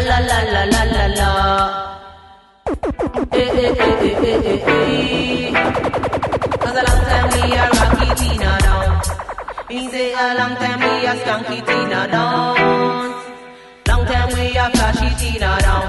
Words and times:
la 0.00 0.18
la 0.20 0.38
la 0.52 0.62
la 0.64 0.82
la 0.84 1.06
la. 1.18 1.28
Eh 3.32 3.50
eh 3.64 3.72
eh 3.86 4.06
eh 4.08 4.16
eh 4.30 4.50
eh 4.52 4.60
eh. 4.68 5.52
Cause 6.62 6.78
a 6.78 6.82
long 6.88 7.02
time 7.10 7.28
we 7.32 7.40
a 7.56 7.64
rocky 7.76 8.08
Tina 8.18 8.50
down. 8.66 8.90
Me 9.68 9.78
say 9.90 10.12
a 10.12 10.34
long 10.38 10.54
time 10.56 10.80
we 10.80 11.06
a 11.06 11.12
skanky 11.20 11.58
Tina 11.66 12.00
down. 12.10 12.54
Long 13.88 14.04
time 14.06 14.30
we 14.34 14.44
a 14.56 14.70
flashy 14.70 15.10
Tina 15.20 15.50
down. 15.60 15.88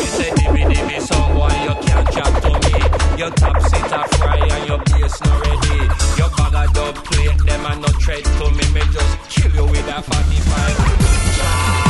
You 0.00 0.06
say 0.16 0.30
dimmy 0.36 0.62
dimmy 0.70 0.98
song 1.00 1.34
boy 1.34 1.54
you 1.66 1.74
can't 1.86 2.06
chat 2.12 2.32
to 2.42 2.50
me 2.64 2.74
Your 3.18 3.30
top 3.30 3.56
seat 3.62 3.92
a 3.98 4.00
fry 4.16 4.38
and 4.38 4.64
your 4.68 4.78
bass 4.78 5.20
not 5.22 5.36
ready 5.46 5.78
Your 6.18 6.30
bag 6.36 6.54
of 6.60 6.72
dub 6.74 6.94
plate 7.04 7.38
them 7.46 7.66
a 7.66 7.72
no 7.76 7.88
tread 7.98 8.24
to 8.24 8.44
me 8.56 8.64
Me 8.74 8.82
just 8.92 9.12
kill 9.30 9.52
you 9.54 9.64
with 9.66 9.88
a 9.88 10.02
45 10.02 11.89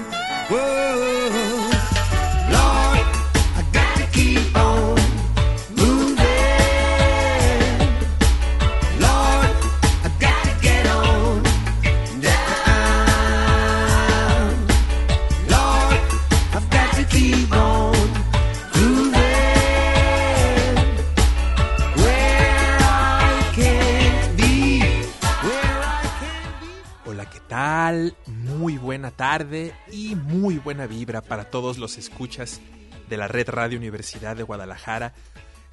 Muy 28.27 28.77
buena 28.77 29.11
tarde 29.11 29.73
y 29.91 30.15
muy 30.15 30.57
buena 30.59 30.87
vibra 30.87 31.21
para 31.21 31.49
todos 31.49 31.77
los 31.77 31.97
escuchas 31.97 32.61
de 33.09 33.17
la 33.17 33.27
Red 33.27 33.49
Radio 33.49 33.77
Universidad 33.77 34.35
de 34.37 34.43
Guadalajara. 34.43 35.13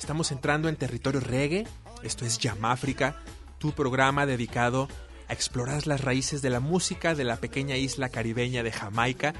Estamos 0.01 0.33
entrando 0.33 0.69
en 0.69 0.75
territorio 0.77 1.21
reggae, 1.21 1.67
esto 2.03 2.25
es 2.25 2.39
Yamáfrica, 2.39 3.17
tu 3.59 3.73
programa 3.73 4.27
dedicado 4.27 4.89
a 5.29 5.33
explorar 5.33 5.87
las 5.87 6.01
raíces 6.01 6.43
de 6.43 6.51
la 6.51 6.59
música 6.59 7.15
de 7.15 7.25
la 7.25 7.37
pequeña 7.37 7.77
isla 7.77 8.09
caribeña 8.09 8.65
de 8.65 8.73
Jamaica, 8.73 9.35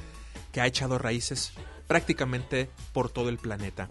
que 0.53 0.61
ha 0.61 0.67
echado 0.67 0.99
raíces 0.99 1.53
prácticamente 1.89 2.71
por 2.93 3.11
todo 3.11 3.29
el 3.29 3.39
planeta. 3.39 3.89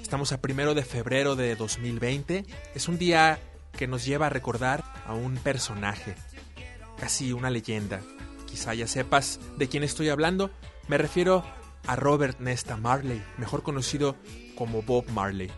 Estamos 0.00 0.30
a 0.30 0.40
primero 0.40 0.74
de 0.74 0.84
febrero 0.84 1.34
de 1.34 1.56
2020. 1.56 2.44
Es 2.76 2.86
un 2.86 2.98
día 2.98 3.40
que 3.76 3.88
nos 3.88 4.04
lleva 4.04 4.26
a 4.26 4.30
recordar 4.30 4.84
a 5.06 5.14
un 5.14 5.36
personaje, 5.36 6.14
casi 6.98 7.32
una 7.32 7.50
leyenda. 7.50 8.00
Quizá 8.46 8.74
ya 8.74 8.86
sepas 8.86 9.40
de 9.56 9.68
quién 9.68 9.82
estoy 9.82 10.08
hablando. 10.08 10.50
Me 10.88 10.98
refiero 10.98 11.44
a 11.86 11.96
Robert 11.96 12.40
Nesta 12.40 12.76
Marley, 12.76 13.22
mejor 13.38 13.62
conocido 13.62 14.16
como 14.56 14.82
Bob 14.82 15.08
Marley. 15.10 15.50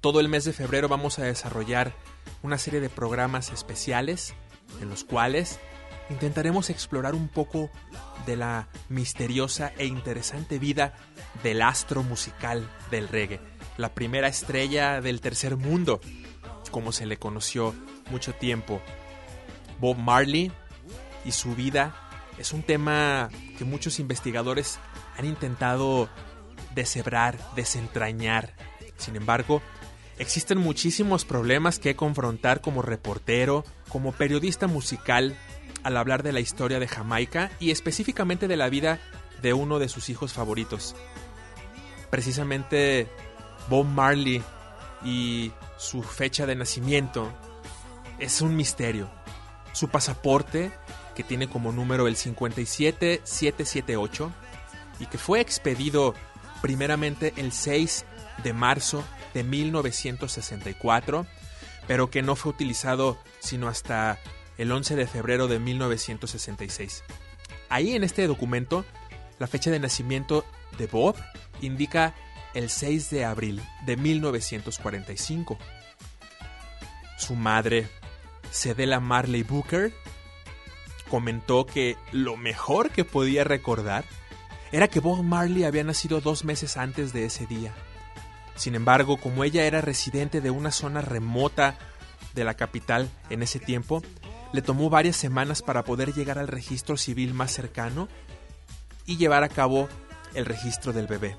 Todo 0.00 0.20
el 0.20 0.28
mes 0.28 0.44
de 0.44 0.52
febrero 0.52 0.88
vamos 0.88 1.18
a 1.18 1.24
desarrollar 1.24 1.94
una 2.42 2.58
serie 2.58 2.80
de 2.80 2.88
programas 2.88 3.50
especiales 3.50 4.34
en 4.80 4.88
los 4.88 5.04
cuales 5.04 5.58
intentaremos 6.10 6.70
explorar 6.70 7.14
un 7.14 7.28
poco 7.28 7.70
de 8.26 8.36
la 8.36 8.68
misteriosa 8.88 9.72
e 9.78 9.86
interesante 9.86 10.58
vida 10.58 10.94
del 11.42 11.62
astro 11.62 12.02
musical 12.02 12.68
del 12.90 13.08
reggae, 13.08 13.40
la 13.76 13.94
primera 13.94 14.28
estrella 14.28 15.00
del 15.00 15.20
tercer 15.20 15.56
mundo, 15.56 16.00
como 16.70 16.92
se 16.92 17.06
le 17.06 17.18
conoció 17.18 17.74
mucho 18.10 18.34
tiempo. 18.34 18.80
Bob 19.80 19.96
Marley 19.96 20.52
y 21.24 21.32
su 21.32 21.54
vida 21.54 21.94
es 22.38 22.52
un 22.52 22.62
tema 22.62 23.28
que 23.58 23.64
muchos 23.64 24.00
investigadores 24.00 24.78
han 25.16 25.26
intentado 25.26 26.08
deshebrar, 26.74 27.38
desentrañar. 27.54 28.54
Sin 28.96 29.16
embargo, 29.16 29.62
existen 30.18 30.58
muchísimos 30.58 31.24
problemas 31.24 31.78
que 31.78 31.96
confrontar 31.96 32.60
como 32.60 32.82
reportero, 32.82 33.64
como 33.88 34.12
periodista 34.12 34.66
musical, 34.66 35.36
al 35.82 35.96
hablar 35.96 36.22
de 36.22 36.32
la 36.32 36.40
historia 36.40 36.78
de 36.78 36.88
Jamaica 36.88 37.50
y 37.58 37.70
específicamente 37.70 38.48
de 38.48 38.56
la 38.56 38.68
vida 38.68 39.00
de 39.42 39.52
uno 39.52 39.78
de 39.78 39.88
sus 39.88 40.08
hijos 40.10 40.32
favoritos. 40.32 40.94
Precisamente 42.10 43.08
Bob 43.68 43.86
Marley 43.86 44.42
y 45.04 45.52
su 45.78 46.02
fecha 46.02 46.46
de 46.46 46.54
nacimiento 46.54 47.32
es 48.18 48.40
un 48.42 48.56
misterio. 48.56 49.10
Su 49.72 49.88
pasaporte, 49.88 50.72
que 51.14 51.24
tiene 51.24 51.48
como 51.48 51.72
número 51.72 52.06
el 52.06 52.16
57778 52.16 54.30
y 55.00 55.06
que 55.06 55.18
fue 55.18 55.40
expedido 55.40 56.14
primeramente 56.62 57.32
el 57.36 57.52
6 57.52 58.04
de 58.42 58.52
marzo 58.52 59.04
de 59.34 59.44
1964, 59.44 61.26
pero 61.86 62.10
que 62.10 62.22
no 62.22 62.36
fue 62.36 62.52
utilizado 62.52 63.18
sino 63.40 63.68
hasta 63.68 64.18
el 64.58 64.70
11 64.70 64.96
de 64.96 65.06
febrero 65.06 65.48
de 65.48 65.58
1966. 65.58 67.04
Ahí 67.68 67.94
en 67.94 68.04
este 68.04 68.26
documento, 68.26 68.84
la 69.38 69.46
fecha 69.46 69.70
de 69.70 69.78
nacimiento 69.78 70.44
de 70.76 70.86
Bob 70.86 71.16
indica 71.62 72.14
el 72.54 72.68
6 72.68 73.10
de 73.10 73.24
abril 73.24 73.62
de 73.86 73.96
1945. 73.96 75.58
Su 77.16 77.36
madre, 77.36 77.88
Cedella 78.50 79.00
Marley 79.00 79.42
Booker, 79.42 79.92
comentó 81.10 81.66
que 81.66 81.96
lo 82.12 82.36
mejor 82.36 82.90
que 82.90 83.04
podía 83.04 83.44
recordar 83.44 84.04
era 84.72 84.88
que 84.88 85.00
Bob 85.00 85.22
Marley 85.22 85.64
había 85.64 85.84
nacido 85.84 86.20
dos 86.20 86.44
meses 86.44 86.76
antes 86.76 87.12
de 87.12 87.24
ese 87.24 87.46
día. 87.46 87.74
Sin 88.54 88.74
embargo, 88.74 89.16
como 89.16 89.44
ella 89.44 89.64
era 89.64 89.80
residente 89.80 90.40
de 90.40 90.50
una 90.50 90.70
zona 90.70 91.00
remota 91.00 91.76
de 92.34 92.44
la 92.44 92.54
capital 92.54 93.10
en 93.28 93.42
ese 93.42 93.58
tiempo, 93.58 94.02
le 94.52 94.62
tomó 94.62 94.90
varias 94.90 95.16
semanas 95.16 95.62
para 95.62 95.84
poder 95.84 96.12
llegar 96.12 96.38
al 96.38 96.48
registro 96.48 96.96
civil 96.96 97.34
más 97.34 97.52
cercano 97.52 98.08
y 99.06 99.16
llevar 99.16 99.42
a 99.42 99.48
cabo 99.48 99.88
el 100.34 100.46
registro 100.46 100.92
del 100.92 101.06
bebé. 101.06 101.36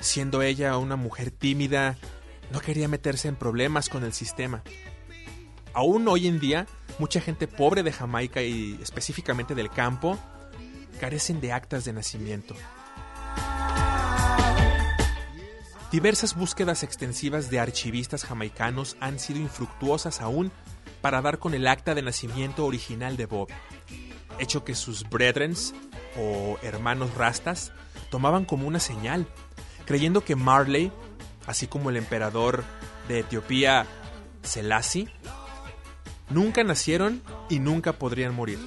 Siendo 0.00 0.42
ella 0.42 0.76
una 0.76 0.96
mujer 0.96 1.30
tímida, 1.30 1.96
no 2.50 2.60
quería 2.60 2.88
meterse 2.88 3.28
en 3.28 3.36
problemas 3.36 3.88
con 3.88 4.04
el 4.04 4.12
sistema. 4.12 4.62
Aún 5.72 6.06
hoy 6.08 6.26
en 6.26 6.38
día, 6.38 6.66
mucha 6.98 7.20
gente 7.20 7.46
pobre 7.46 7.82
de 7.82 7.92
Jamaica 7.92 8.42
y 8.42 8.78
específicamente 8.82 9.54
del 9.54 9.70
campo 9.70 10.18
carecen 11.00 11.40
de 11.40 11.52
actas 11.52 11.84
de 11.84 11.92
nacimiento. 11.92 12.54
Diversas 15.92 16.34
búsquedas 16.34 16.82
extensivas 16.82 17.48
de 17.48 17.60
archivistas 17.60 18.24
jamaicanos 18.24 18.96
han 19.00 19.18
sido 19.18 19.40
infructuosas 19.40 20.20
aún 20.20 20.50
para 21.00 21.22
dar 21.22 21.38
con 21.38 21.54
el 21.54 21.68
acta 21.68 21.94
de 21.94 22.02
nacimiento 22.02 22.66
original 22.66 23.16
de 23.16 23.26
Bob, 23.26 23.48
hecho 24.38 24.64
que 24.64 24.74
sus 24.74 25.08
brethrens 25.08 25.74
o 26.18 26.58
hermanos 26.62 27.14
rastas 27.14 27.72
tomaban 28.10 28.44
como 28.44 28.66
una 28.66 28.80
señal, 28.80 29.26
creyendo 29.84 30.24
que 30.24 30.34
Marley, 30.34 30.90
así 31.46 31.66
como 31.66 31.90
el 31.90 31.96
emperador 31.96 32.64
de 33.08 33.20
Etiopía 33.20 33.86
Selassie, 34.42 35.08
nunca 36.30 36.64
nacieron 36.64 37.22
y 37.48 37.58
nunca 37.58 37.92
podrían 37.92 38.34
morir. 38.34 38.58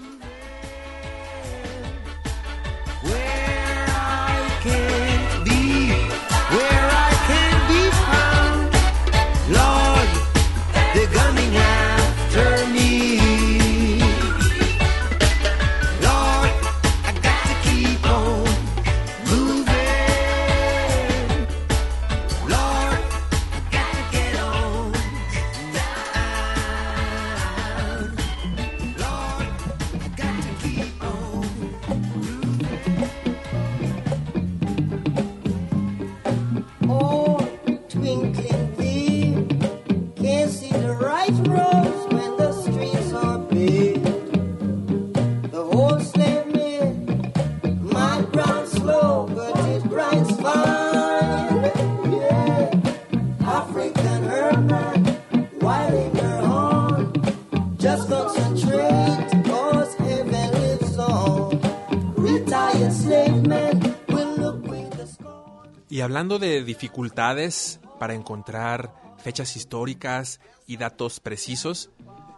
Y 65.89 66.01
hablando 66.01 66.37
de 66.37 66.63
dificultades 66.63 67.79
para 67.99 68.13
encontrar 68.13 68.93
fechas 69.17 69.55
históricas 69.55 70.39
y 70.67 70.77
datos 70.77 71.19
precisos, 71.19 71.89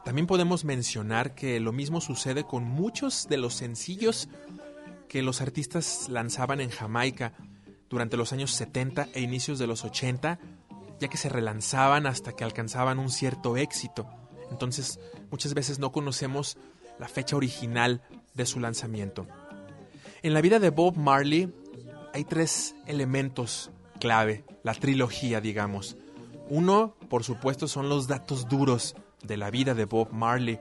también 0.05 0.25
podemos 0.25 0.63
mencionar 0.63 1.35
que 1.35 1.59
lo 1.59 1.73
mismo 1.73 1.99
sucede 1.99 2.45
con 2.45 2.63
muchos 2.63 3.27
de 3.27 3.37
los 3.37 3.53
sencillos 3.53 4.29
que 5.09 5.21
los 5.21 5.41
artistas 5.41 6.07
lanzaban 6.07 6.61
en 6.61 6.69
Jamaica 6.69 7.33
durante 7.89 8.15
los 8.15 8.31
años 8.31 8.51
70 8.51 9.09
e 9.13 9.19
inicios 9.19 9.59
de 9.59 9.67
los 9.67 9.83
80, 9.83 10.39
ya 11.01 11.07
que 11.09 11.17
se 11.17 11.27
relanzaban 11.27 12.07
hasta 12.07 12.31
que 12.31 12.45
alcanzaban 12.45 12.99
un 12.99 13.09
cierto 13.09 13.57
éxito. 13.57 14.07
Entonces, 14.49 14.97
muchas 15.29 15.53
veces 15.53 15.77
no 15.77 15.91
conocemos 15.91 16.57
la 16.99 17.09
fecha 17.09 17.35
original 17.35 18.01
de 18.33 18.45
su 18.45 18.61
lanzamiento. 18.61 19.27
En 20.23 20.33
la 20.33 20.41
vida 20.41 20.59
de 20.59 20.69
Bob 20.69 20.95
Marley 20.95 21.53
hay 22.13 22.23
tres 22.23 22.75
elementos 22.87 23.71
clave, 23.99 24.43
la 24.63 24.73
trilogía, 24.73 25.41
digamos. 25.41 25.97
Uno, 26.49 26.95
por 27.09 27.23
supuesto, 27.23 27.67
son 27.67 27.89
los 27.89 28.07
datos 28.07 28.49
duros 28.49 28.95
de 29.23 29.37
la 29.37 29.51
vida 29.51 29.73
de 29.73 29.85
Bob 29.85 30.11
Marley, 30.11 30.59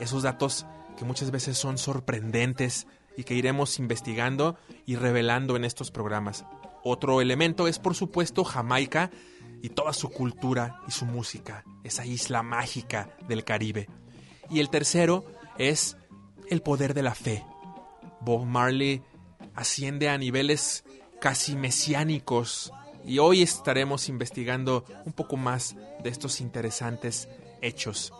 esos 0.00 0.22
datos 0.22 0.66
que 0.96 1.04
muchas 1.04 1.30
veces 1.30 1.58
son 1.58 1.78
sorprendentes 1.78 2.86
y 3.16 3.24
que 3.24 3.34
iremos 3.34 3.78
investigando 3.78 4.56
y 4.86 4.96
revelando 4.96 5.56
en 5.56 5.64
estos 5.64 5.90
programas. 5.90 6.44
Otro 6.84 7.20
elemento 7.20 7.66
es, 7.66 7.78
por 7.78 7.94
supuesto, 7.94 8.44
Jamaica 8.44 9.10
y 9.62 9.70
toda 9.70 9.92
su 9.92 10.08
cultura 10.10 10.80
y 10.86 10.92
su 10.92 11.04
música, 11.04 11.64
esa 11.82 12.06
isla 12.06 12.42
mágica 12.42 13.16
del 13.26 13.44
Caribe. 13.44 13.88
Y 14.50 14.60
el 14.60 14.70
tercero 14.70 15.24
es 15.58 15.96
el 16.48 16.62
poder 16.62 16.94
de 16.94 17.02
la 17.02 17.14
fe. 17.14 17.44
Bob 18.20 18.44
Marley 18.44 19.02
asciende 19.54 20.08
a 20.08 20.18
niveles 20.18 20.84
casi 21.20 21.56
mesiánicos 21.56 22.72
y 23.04 23.18
hoy 23.18 23.42
estaremos 23.42 24.08
investigando 24.08 24.84
un 25.04 25.12
poco 25.12 25.36
más 25.36 25.76
de 26.02 26.10
estos 26.10 26.40
interesantes 26.40 27.28
hechos. 27.62 28.12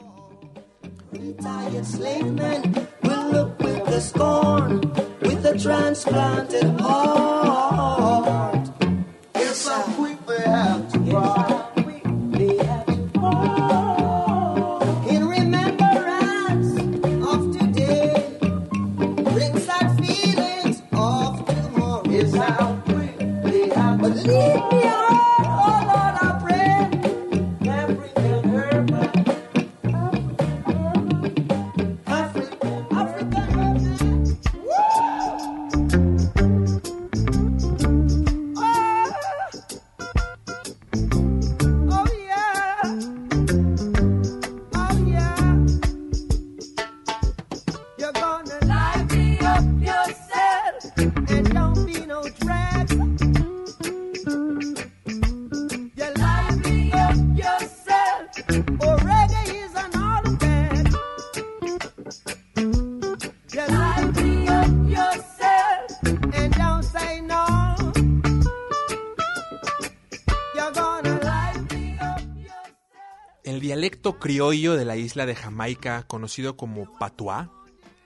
Criollo 74.19 74.77
de 74.77 74.85
la 74.85 74.97
isla 74.97 75.27
de 75.27 75.35
Jamaica, 75.35 76.05
conocido 76.07 76.57
como 76.57 76.93
patuá, 76.99 77.51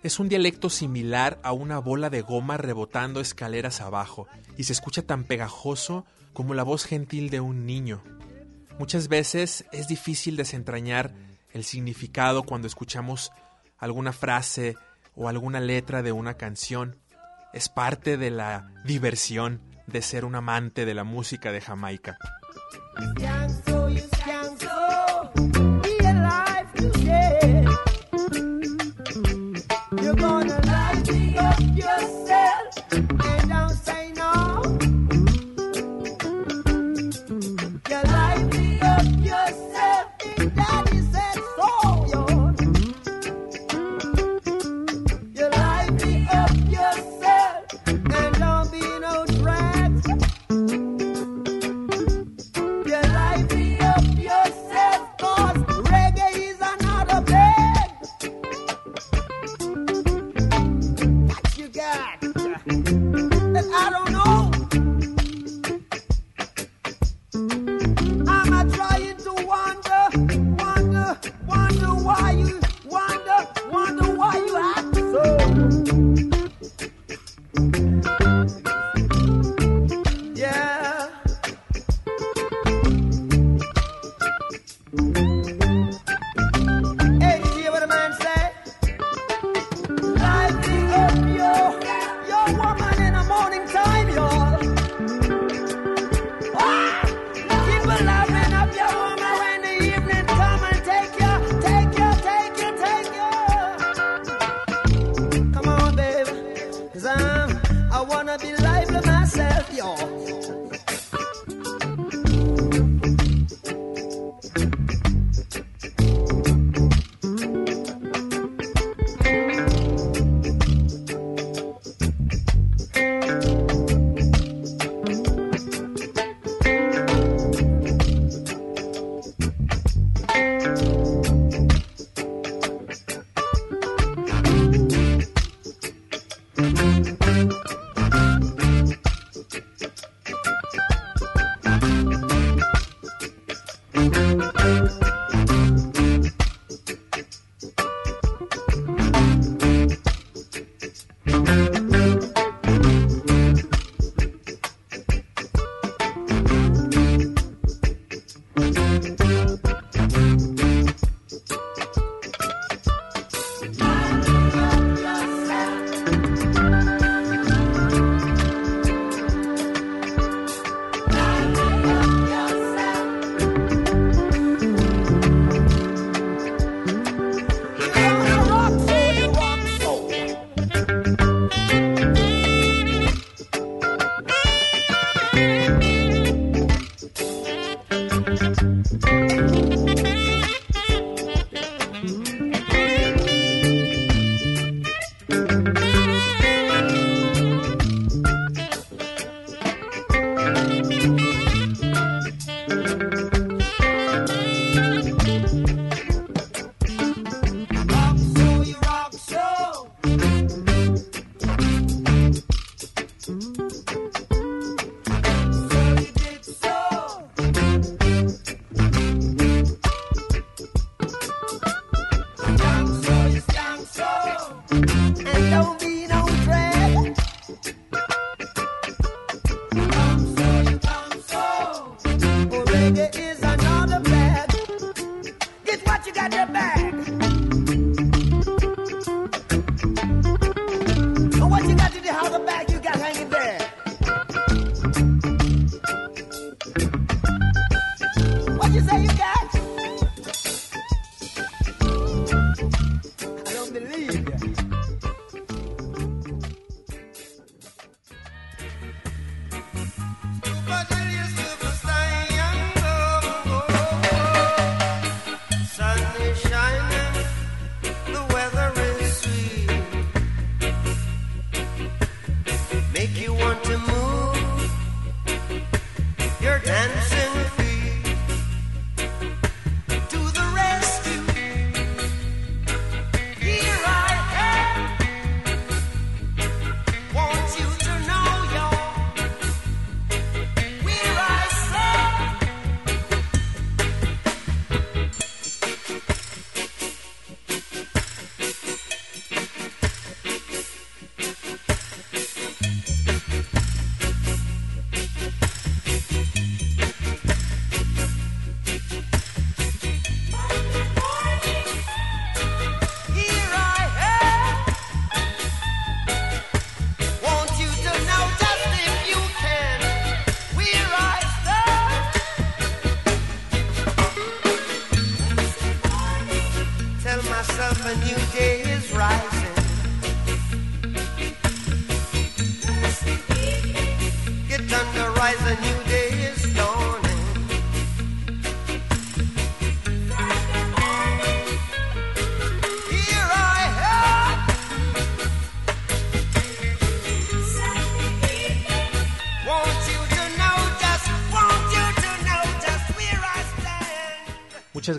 es 0.02 0.18
un 0.18 0.28
dialecto 0.28 0.70
similar 0.70 1.38
a 1.42 1.52
una 1.52 1.78
bola 1.78 2.08
de 2.08 2.22
goma 2.22 2.56
rebotando 2.56 3.20
escaleras 3.20 3.80
abajo 3.80 4.26
y 4.56 4.64
se 4.64 4.72
escucha 4.72 5.02
tan 5.02 5.24
pegajoso 5.24 6.06
como 6.32 6.54
la 6.54 6.62
voz 6.62 6.84
gentil 6.84 7.28
de 7.28 7.40
un 7.40 7.66
niño. 7.66 8.02
Muchas 8.78 9.08
veces 9.08 9.66
es 9.72 9.88
difícil 9.88 10.36
desentrañar 10.36 11.12
el 11.52 11.64
significado 11.64 12.44
cuando 12.44 12.66
escuchamos 12.66 13.30
alguna 13.76 14.12
frase 14.12 14.76
o 15.14 15.28
alguna 15.28 15.60
letra 15.60 16.02
de 16.02 16.12
una 16.12 16.34
canción. 16.34 16.96
Es 17.52 17.68
parte 17.68 18.16
de 18.16 18.30
la 18.30 18.72
diversión 18.86 19.60
de 19.86 20.00
ser 20.00 20.24
un 20.24 20.34
amante 20.34 20.86
de 20.86 20.94
la 20.94 21.04
música 21.04 21.52
de 21.52 21.60
Jamaica. 21.60 22.16
I 26.30 26.59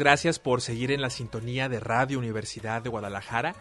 gracias 0.01 0.39
por 0.39 0.61
seguir 0.61 0.91
en 0.91 0.99
la 0.99 1.11
sintonía 1.11 1.69
de 1.69 1.79
Radio 1.79 2.17
Universidad 2.17 2.81
de 2.81 2.89
Guadalajara. 2.89 3.53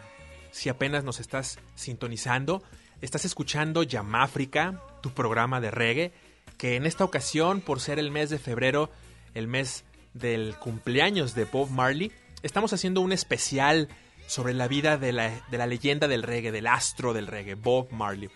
Si 0.53 0.71
apenas 0.71 1.05
nos 1.05 1.21
estás 1.21 1.59
sintonizando, 1.75 2.63
estás 3.03 3.27
escuchando 3.27 3.83
Yamáfrica, 3.83 4.83
tu 5.03 5.11
programa 5.11 5.61
de 5.61 5.71
reggae, 5.71 6.13
que 6.57 6.77
en 6.77 6.87
esta 6.87 7.05
ocasión, 7.05 7.61
por 7.61 7.79
ser 7.79 7.99
el 7.99 8.11
mes 8.11 8.31
de 8.31 8.39
febrero, 8.39 8.91
el 9.35 9.49
mes 9.49 9.85
del 10.15 10.57
cumpleaños 10.57 11.35
de 11.35 11.45
Bob 11.45 11.69
Marley, 11.69 12.11
estamos 12.43 12.73
haciendo 12.73 13.03
un 13.03 13.13
especial 13.13 13.89
sobre 14.27 14.55
la 14.55 14.67
vida 14.67 14.97
de 14.97 15.13
la, 15.13 15.45
de 15.51 15.59
la 15.59 15.67
leyenda 15.67 16.09
del 16.09 16.23
reggae, 16.23 16.53
del 16.53 16.69
astro 16.69 17.13
del 17.13 17.27
reggae, 17.27 17.55
Bob 17.55 17.93
Marley. 17.93 18.31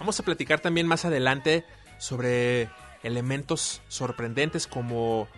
Vamos 0.00 0.18
a 0.18 0.24
platicar 0.24 0.58
también 0.58 0.88
más 0.88 1.04
adelante 1.04 1.64
sobre 1.98 2.68
elementos 3.04 3.80
sorprendentes 3.86 4.66
como 4.66 5.28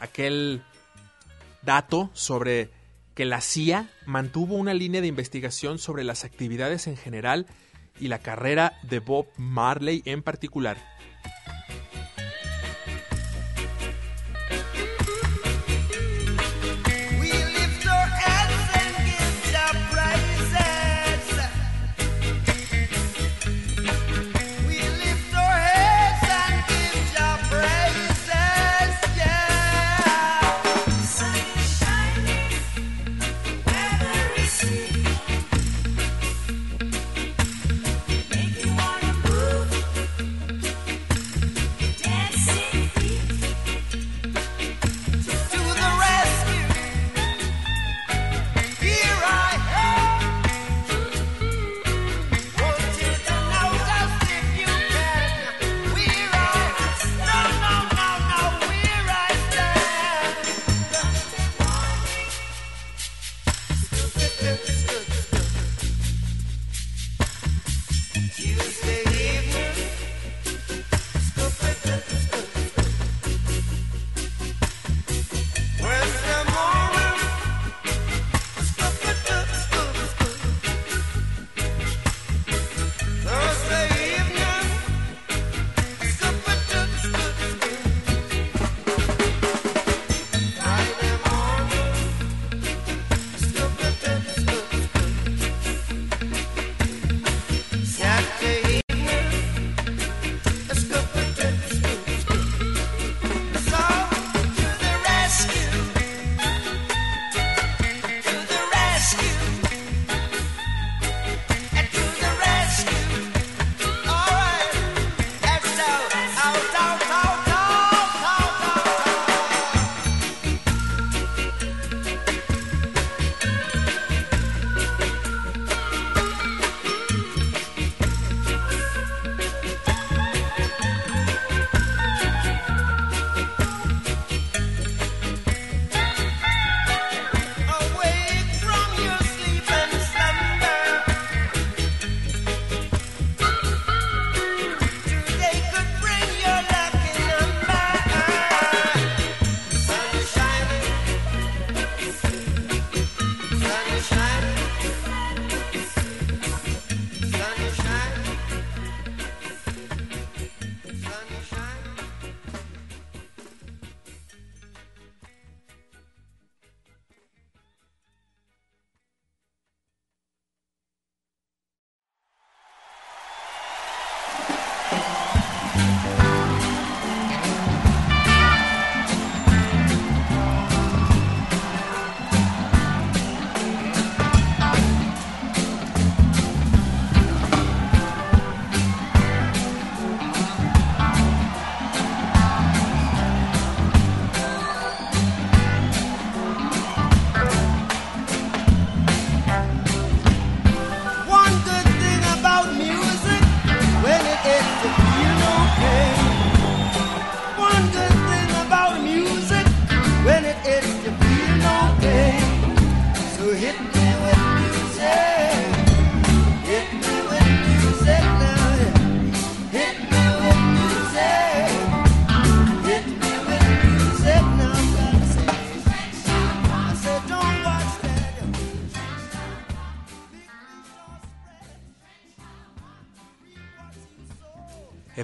aquel 0.00 0.62
dato 1.62 2.10
sobre 2.12 2.70
que 3.14 3.24
la 3.24 3.40
CIA 3.40 3.90
mantuvo 4.06 4.54
una 4.54 4.74
línea 4.74 5.00
de 5.00 5.06
investigación 5.06 5.78
sobre 5.78 6.04
las 6.04 6.24
actividades 6.24 6.86
en 6.86 6.96
general 6.96 7.46
y 7.98 8.08
la 8.08 8.18
carrera 8.18 8.78
de 8.82 8.98
Bob 9.00 9.26
Marley 9.36 10.02
en 10.06 10.22
particular. 10.22 10.78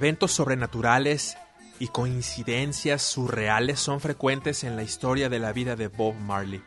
Eventos 0.06 0.30
sobrenaturales 0.30 1.36
y 1.80 1.88
coincidencias 1.88 3.02
surreales 3.02 3.80
son 3.80 3.98
frecuentes 3.98 4.62
en 4.62 4.76
la 4.76 4.84
historia 4.84 5.28
de 5.28 5.40
la 5.40 5.52
vida 5.52 5.74
de 5.74 5.88
Bob 5.88 6.14
Marley. 6.14 6.62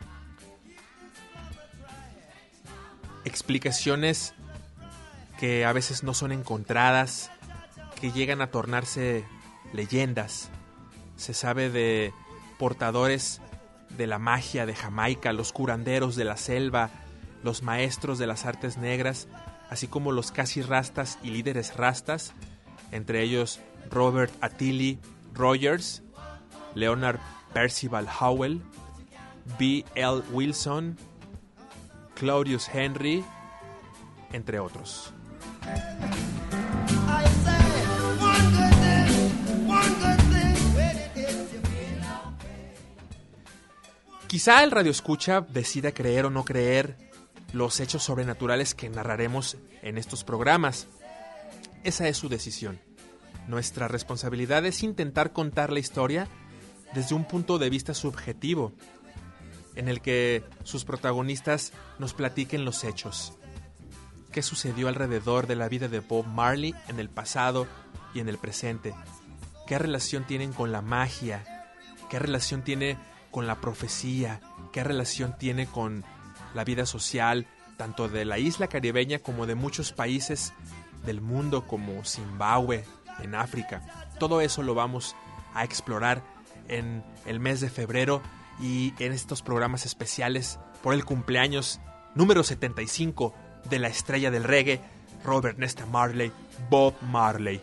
Explicaciones 3.24 4.34
que 5.38 5.64
a 5.64 5.72
veces 5.72 6.02
no 6.02 6.12
son 6.12 6.32
encontradas, 6.32 7.30
que 7.98 8.12
llegan 8.12 8.42
a 8.42 8.50
tornarse 8.50 9.24
leyendas. 9.72 10.50
Se 11.16 11.32
sabe 11.32 11.70
de 11.70 12.12
portadores 12.58 13.40
de 13.96 14.06
la 14.06 14.18
magia 14.18 14.66
de 14.66 14.74
Jamaica, 14.74 15.32
los 15.32 15.52
curanderos 15.52 16.14
de 16.14 16.24
la 16.24 16.36
selva, 16.36 16.90
los 17.42 17.62
maestros 17.62 18.18
de 18.18 18.26
las 18.26 18.44
artes 18.44 18.76
negras, 18.76 19.28
así 19.70 19.86
como 19.86 20.12
los 20.12 20.30
casi 20.30 20.60
rastas 20.60 21.18
y 21.22 21.30
líderes 21.30 21.74
rastas, 21.74 22.34
entre 22.92 23.22
ellos 23.22 23.60
Robert 23.90 24.32
Attili 24.40 24.98
Rogers, 25.34 26.02
Leonard 26.74 27.20
Percival 27.52 28.06
Howell, 28.20 28.62
B. 29.58 29.84
L. 29.94 30.22
Wilson, 30.32 30.96
Claudius 32.14 32.68
Henry, 32.72 33.24
entre 34.32 34.60
otros. 34.60 35.12
Quizá 44.26 44.62
el 44.62 44.70
radio 44.70 44.92
escucha 44.92 45.40
decida 45.40 45.90
creer 45.90 46.26
o 46.26 46.30
no 46.30 46.44
creer 46.44 46.96
los 47.52 47.80
hechos 47.80 48.04
sobrenaturales 48.04 48.76
que 48.76 48.88
narraremos 48.88 49.56
en 49.82 49.98
estos 49.98 50.22
programas. 50.22 50.86
Esa 51.82 52.08
es 52.08 52.18
su 52.18 52.28
decisión. 52.28 52.78
Nuestra 53.48 53.88
responsabilidad 53.88 54.66
es 54.66 54.82
intentar 54.82 55.32
contar 55.32 55.72
la 55.72 55.78
historia 55.78 56.28
desde 56.94 57.14
un 57.14 57.24
punto 57.24 57.58
de 57.58 57.70
vista 57.70 57.94
subjetivo, 57.94 58.72
en 59.76 59.88
el 59.88 60.02
que 60.02 60.44
sus 60.62 60.84
protagonistas 60.84 61.72
nos 61.98 62.12
platiquen 62.12 62.66
los 62.66 62.84
hechos. 62.84 63.32
¿Qué 64.30 64.42
sucedió 64.42 64.88
alrededor 64.88 65.46
de 65.46 65.56
la 65.56 65.68
vida 65.68 65.88
de 65.88 66.00
Bob 66.00 66.26
Marley 66.26 66.74
en 66.88 67.00
el 67.00 67.08
pasado 67.08 67.66
y 68.14 68.20
en 68.20 68.28
el 68.28 68.36
presente? 68.36 68.94
¿Qué 69.66 69.78
relación 69.78 70.26
tienen 70.26 70.52
con 70.52 70.72
la 70.72 70.82
magia? 70.82 71.44
¿Qué 72.10 72.18
relación 72.18 72.62
tiene 72.62 72.98
con 73.30 73.46
la 73.46 73.60
profecía? 73.60 74.40
¿Qué 74.70 74.84
relación 74.84 75.34
tiene 75.38 75.66
con 75.66 76.04
la 76.54 76.64
vida 76.64 76.84
social, 76.84 77.46
tanto 77.78 78.08
de 78.08 78.24
la 78.26 78.38
isla 78.38 78.66
caribeña 78.66 79.20
como 79.20 79.46
de 79.46 79.54
muchos 79.54 79.92
países 79.92 80.52
del 81.04 81.20
mundo 81.20 81.66
como 81.66 82.04
Zimbabue, 82.04 82.84
en 83.22 83.34
África. 83.34 83.82
Todo 84.18 84.40
eso 84.40 84.62
lo 84.62 84.74
vamos 84.74 85.16
a 85.54 85.64
explorar 85.64 86.22
en 86.68 87.04
el 87.26 87.40
mes 87.40 87.60
de 87.60 87.70
febrero 87.70 88.22
y 88.60 88.94
en 88.98 89.12
estos 89.12 89.42
programas 89.42 89.86
especiales 89.86 90.58
por 90.82 90.94
el 90.94 91.04
cumpleaños 91.04 91.80
número 92.14 92.42
75 92.42 93.34
de 93.68 93.78
la 93.78 93.88
estrella 93.88 94.30
del 94.30 94.44
reggae, 94.44 94.80
Robert 95.24 95.58
Nesta 95.58 95.86
Marley, 95.86 96.32
Bob 96.68 96.94
Marley. 97.02 97.62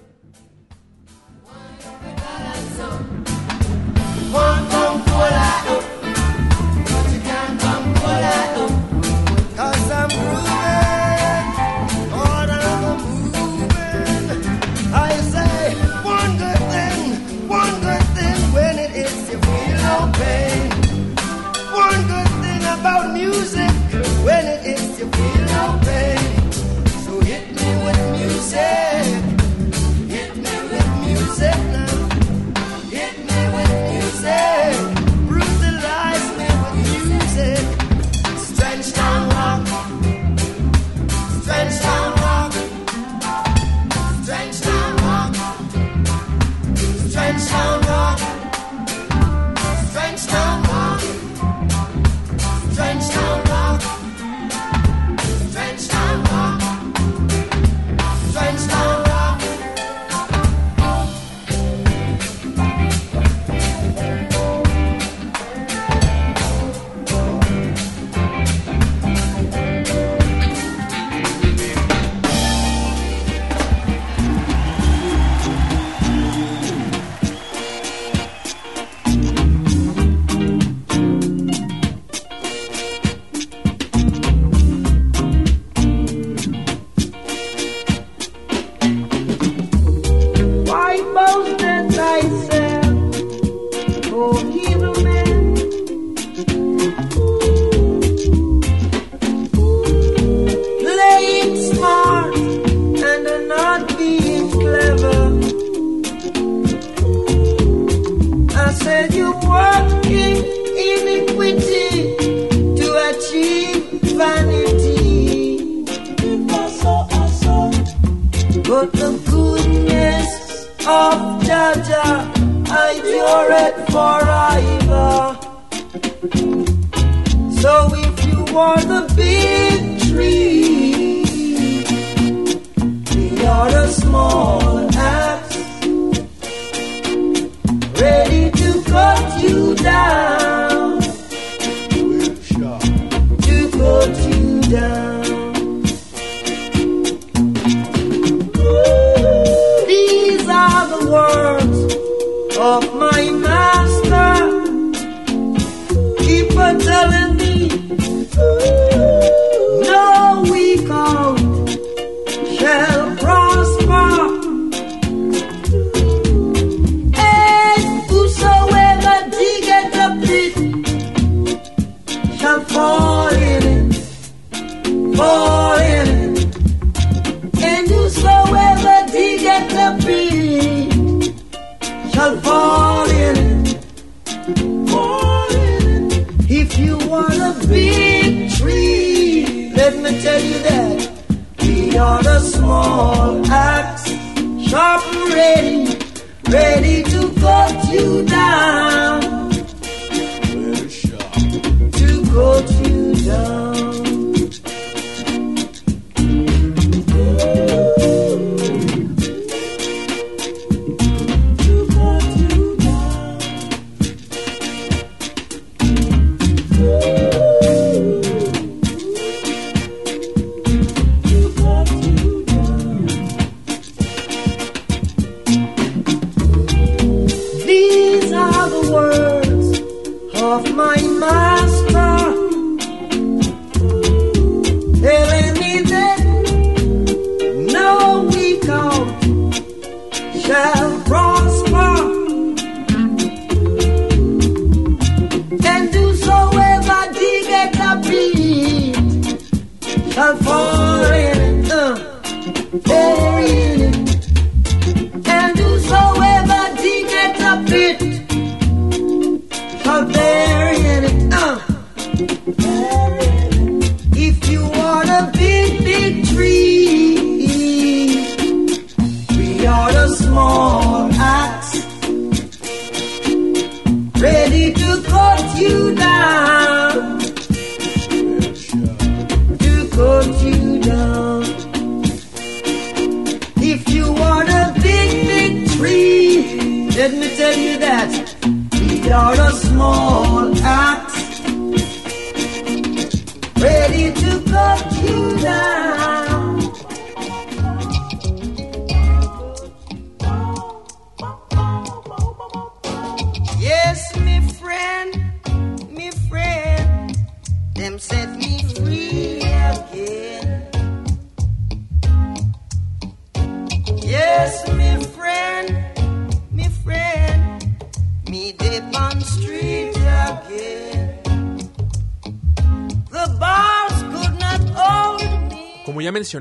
Hey. 252.87 253.26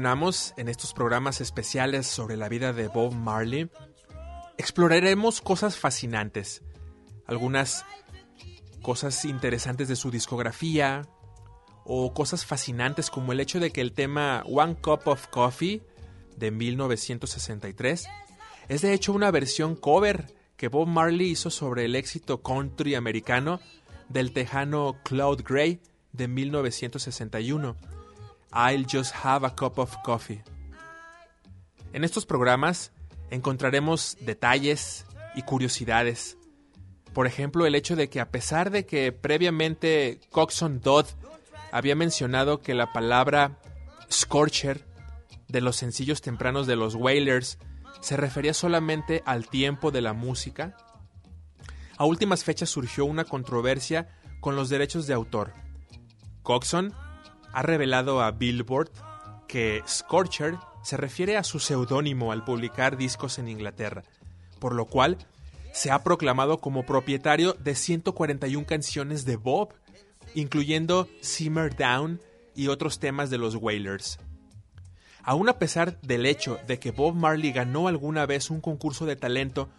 En 0.06 0.68
estos 0.68 0.94
programas 0.94 1.40
especiales 1.40 2.06
sobre 2.06 2.36
la 2.36 2.48
vida 2.48 2.72
de 2.72 2.86
Bob 2.86 3.12
Marley, 3.12 3.68
exploraremos 4.56 5.40
cosas 5.40 5.78
fascinantes, 5.78 6.62
algunas 7.26 7.84
cosas 8.82 9.24
interesantes 9.24 9.88
de 9.88 9.96
su 9.96 10.12
discografía 10.12 11.08
o 11.84 12.14
cosas 12.14 12.46
fascinantes 12.46 13.10
como 13.10 13.32
el 13.32 13.40
hecho 13.40 13.58
de 13.58 13.72
que 13.72 13.80
el 13.80 13.94
tema 13.94 14.44
One 14.46 14.76
Cup 14.76 15.00
of 15.06 15.26
Coffee 15.26 15.82
de 16.36 16.52
1963 16.52 18.06
es 18.68 18.82
de 18.82 18.92
hecho 18.92 19.12
una 19.12 19.32
versión 19.32 19.74
cover 19.74 20.32
que 20.56 20.68
Bob 20.68 20.86
Marley 20.86 21.30
hizo 21.30 21.50
sobre 21.50 21.84
el 21.84 21.96
éxito 21.96 22.42
country 22.42 22.94
americano 22.94 23.58
del 24.08 24.30
tejano 24.30 24.98
Claude 25.02 25.42
Gray 25.42 25.80
de 26.12 26.28
1961. 26.28 27.76
I'll 28.52 28.86
just 28.86 29.14
have 29.24 29.46
a 29.46 29.54
cup 29.54 29.78
of 29.78 29.96
coffee. 30.04 30.42
En 31.92 32.04
estos 32.04 32.26
programas 32.26 32.92
encontraremos 33.30 34.16
detalles 34.20 35.06
y 35.34 35.42
curiosidades. 35.42 36.36
Por 37.12 37.26
ejemplo, 37.26 37.66
el 37.66 37.74
hecho 37.74 37.96
de 37.96 38.08
que 38.08 38.20
a 38.20 38.30
pesar 38.30 38.70
de 38.70 38.84
que 38.84 39.12
previamente 39.12 40.20
Coxon 40.30 40.80
Dodd 40.80 41.06
había 41.72 41.96
mencionado 41.96 42.60
que 42.60 42.74
la 42.74 42.92
palabra 42.92 43.58
scorcher 44.10 44.86
de 45.48 45.60
los 45.60 45.76
sencillos 45.76 46.20
tempranos 46.20 46.66
de 46.66 46.76
los 46.76 46.94
Wailers 46.94 47.58
se 48.00 48.16
refería 48.16 48.54
solamente 48.54 49.22
al 49.24 49.48
tiempo 49.48 49.90
de 49.90 50.02
la 50.02 50.12
música, 50.12 50.76
a 51.96 52.04
últimas 52.04 52.44
fechas 52.44 52.68
surgió 52.68 53.04
una 53.04 53.24
controversia 53.24 54.08
con 54.40 54.54
los 54.54 54.68
derechos 54.68 55.06
de 55.06 55.14
autor. 55.14 55.54
Coxon 56.42 56.94
ha 57.56 57.62
revelado 57.62 58.20
a 58.20 58.32
Billboard 58.32 58.90
que 59.48 59.82
Scorcher 59.88 60.58
se 60.82 60.98
refiere 60.98 61.38
a 61.38 61.42
su 61.42 61.58
seudónimo 61.58 62.30
al 62.30 62.44
publicar 62.44 62.98
discos 62.98 63.38
en 63.38 63.48
Inglaterra, 63.48 64.02
por 64.58 64.74
lo 64.74 64.84
cual 64.84 65.16
se 65.72 65.90
ha 65.90 66.04
proclamado 66.04 66.58
como 66.58 66.84
propietario 66.84 67.54
de 67.54 67.74
141 67.74 68.66
canciones 68.66 69.24
de 69.24 69.36
Bob, 69.36 69.72
incluyendo 70.34 71.08
Simmer 71.22 71.74
Down 71.74 72.20
y 72.54 72.68
otros 72.68 72.98
temas 72.98 73.30
de 73.30 73.38
los 73.38 73.54
Wailers. 73.54 74.18
Aún 75.22 75.48
a 75.48 75.58
pesar 75.58 75.98
del 76.02 76.26
hecho 76.26 76.60
de 76.66 76.78
que 76.78 76.90
Bob 76.90 77.14
Marley 77.14 77.52
ganó 77.52 77.88
alguna 77.88 78.26
vez 78.26 78.50
un 78.50 78.60
concurso 78.60 79.06
de 79.06 79.16
talento 79.16 79.70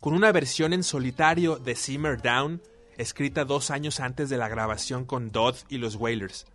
con 0.00 0.14
una 0.14 0.32
versión 0.32 0.72
en 0.72 0.82
solitario 0.82 1.56
de 1.56 1.76
Simmer 1.76 2.22
Down, 2.22 2.62
escrita 2.96 3.44
dos 3.44 3.70
años 3.70 4.00
antes 4.00 4.30
de 4.30 4.38
la 4.38 4.48
grabación 4.48 5.04
con 5.04 5.32
Dodd 5.32 5.56
y 5.68 5.76
los 5.76 5.96
Wailers. 5.96 6.46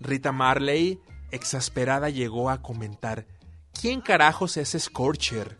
Rita 0.00 0.32
Marley, 0.32 1.00
exasperada, 1.30 2.08
llegó 2.10 2.50
a 2.50 2.62
comentar, 2.62 3.26
¿quién 3.72 4.00
carajos 4.00 4.56
es 4.56 4.76
Scorcher? 4.78 5.56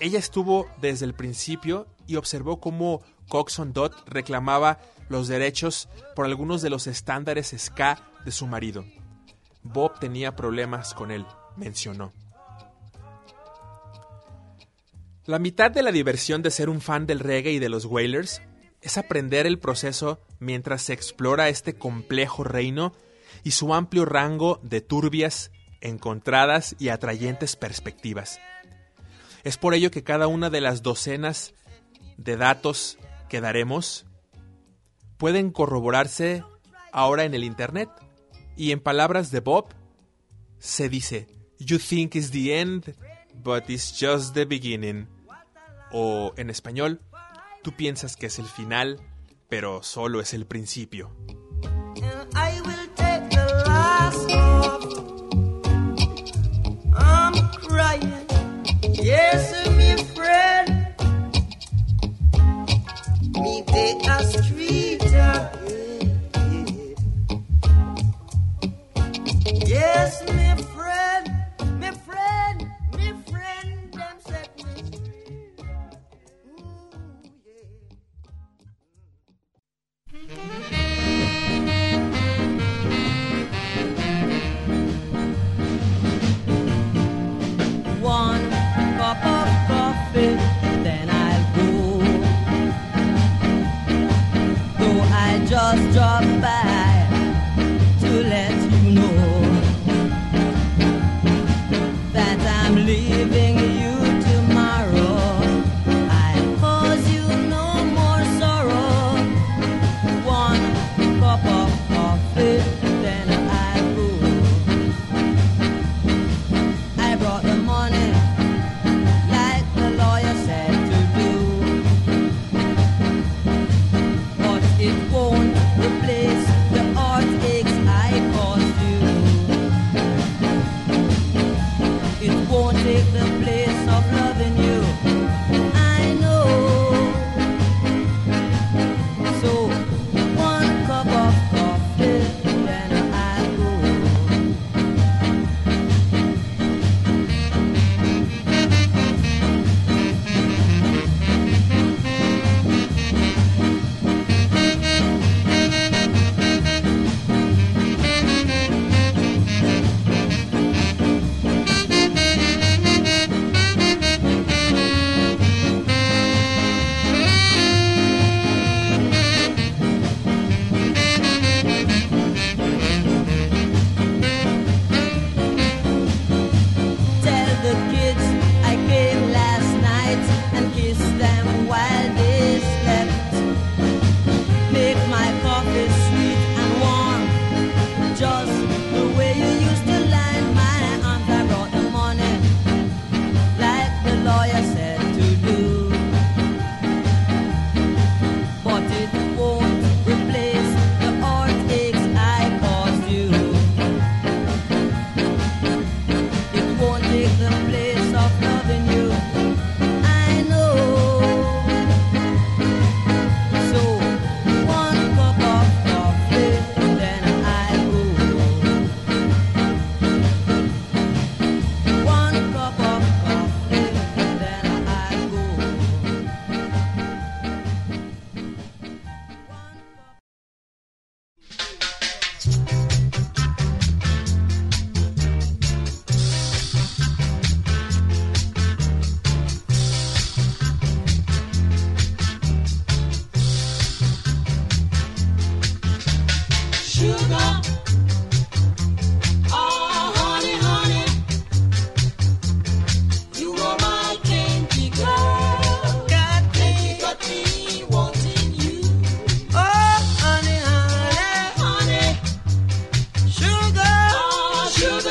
Ella 0.00 0.18
estuvo 0.18 0.68
desde 0.80 1.06
el 1.06 1.14
principio 1.14 1.86
y 2.06 2.16
observó 2.16 2.60
cómo 2.60 3.02
Coxon 3.28 3.72
Dodd 3.72 3.92
reclamaba 4.06 4.80
los 5.08 5.28
derechos 5.28 5.88
por 6.14 6.26
algunos 6.26 6.62
de 6.62 6.70
los 6.70 6.86
estándares 6.86 7.54
ska 7.56 7.98
de 8.24 8.32
su 8.32 8.46
marido. 8.46 8.84
Bob 9.62 9.98
tenía 9.98 10.36
problemas 10.36 10.94
con 10.94 11.10
él, 11.10 11.26
mencionó. 11.56 12.12
La 15.26 15.38
mitad 15.38 15.70
de 15.70 15.82
la 15.82 15.90
diversión 15.90 16.42
de 16.42 16.50
ser 16.50 16.68
un 16.68 16.82
fan 16.82 17.06
del 17.06 17.20
reggae 17.20 17.52
y 17.52 17.58
de 17.58 17.70
los 17.70 17.86
Wailers 17.86 18.42
es 18.82 18.98
aprender 18.98 19.46
el 19.46 19.58
proceso 19.58 20.20
mientras 20.38 20.82
se 20.82 20.92
explora 20.92 21.48
este 21.48 21.74
complejo 21.78 22.44
reino 22.44 22.92
y 23.44 23.52
su 23.52 23.74
amplio 23.74 24.04
rango 24.04 24.58
de 24.62 24.80
turbias, 24.80 25.52
encontradas 25.80 26.74
y 26.78 26.88
atrayentes 26.88 27.56
perspectivas. 27.56 28.40
Es 29.44 29.58
por 29.58 29.74
ello 29.74 29.90
que 29.90 30.02
cada 30.02 30.26
una 30.26 30.48
de 30.50 30.62
las 30.62 30.82
docenas 30.82 31.54
de 32.16 32.36
datos 32.36 32.98
que 33.28 33.42
daremos 33.42 34.06
pueden 35.18 35.50
corroborarse 35.50 36.42
ahora 36.92 37.24
en 37.24 37.34
el 37.34 37.44
Internet. 37.44 37.90
Y 38.56 38.72
en 38.72 38.80
palabras 38.80 39.30
de 39.30 39.40
Bob, 39.40 39.66
se 40.58 40.88
dice, 40.88 41.26
You 41.58 41.78
think 41.78 42.14
it's 42.14 42.30
the 42.30 42.58
end, 42.58 42.94
but 43.34 43.68
it's 43.68 43.94
just 43.98 44.34
the 44.34 44.44
beginning. 44.44 45.08
O 45.92 46.32
en 46.36 46.50
español, 46.50 47.00
tú 47.62 47.72
piensas 47.72 48.16
que 48.16 48.26
es 48.26 48.38
el 48.38 48.46
final, 48.46 49.00
pero 49.48 49.82
solo 49.82 50.20
es 50.20 50.34
el 50.34 50.46
principio. 50.46 51.14
Yes, 59.04 59.52
me 59.52 59.63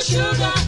sugar, 0.04 0.63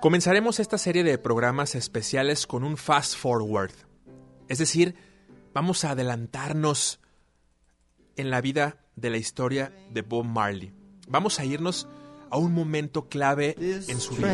Comenzaremos 0.00 0.60
esta 0.60 0.78
serie 0.78 1.04
de 1.04 1.18
programas 1.18 1.74
especiales 1.74 2.46
con 2.46 2.64
un 2.64 2.78
fast 2.78 3.14
forward. 3.14 3.72
Es 4.48 4.56
decir, 4.56 4.94
vamos 5.52 5.84
a 5.84 5.90
adelantarnos 5.90 7.00
en 8.16 8.30
la 8.30 8.40
vida 8.40 8.78
de 8.96 9.10
la 9.10 9.18
historia 9.18 9.74
de 9.92 10.00
Bob 10.00 10.24
Marley. 10.24 10.72
Vamos 11.06 11.38
a 11.38 11.44
irnos 11.44 11.86
a 12.30 12.38
un 12.38 12.54
momento 12.54 13.10
clave 13.10 13.54
en 13.58 14.00
su 14.00 14.14
vida. 14.16 14.28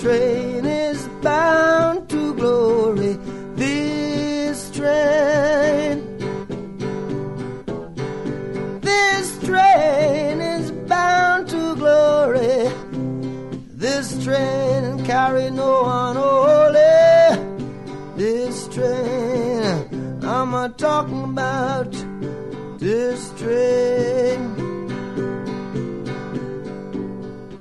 train 0.00 0.66
is 0.66 1.06
bound 1.22 2.08
to 2.08 2.34
glory. 2.34 3.16
This 3.54 4.70
train, 4.70 6.15
train 9.46 10.40
is 10.40 10.72
bound 10.72 11.48
to 11.48 11.76
glory. 11.76 12.68
This 13.74 14.22
train. 14.24 15.04
Carry 15.06 15.50
no 15.50 15.82
one 15.82 16.16
holy. 16.16 16.96
This 18.16 18.66
train, 18.68 20.24
I'm 20.24 20.52
a 20.52 20.68
talking 20.70 21.22
about 21.22 21.92
this 22.78 23.30
train. 23.38 24.40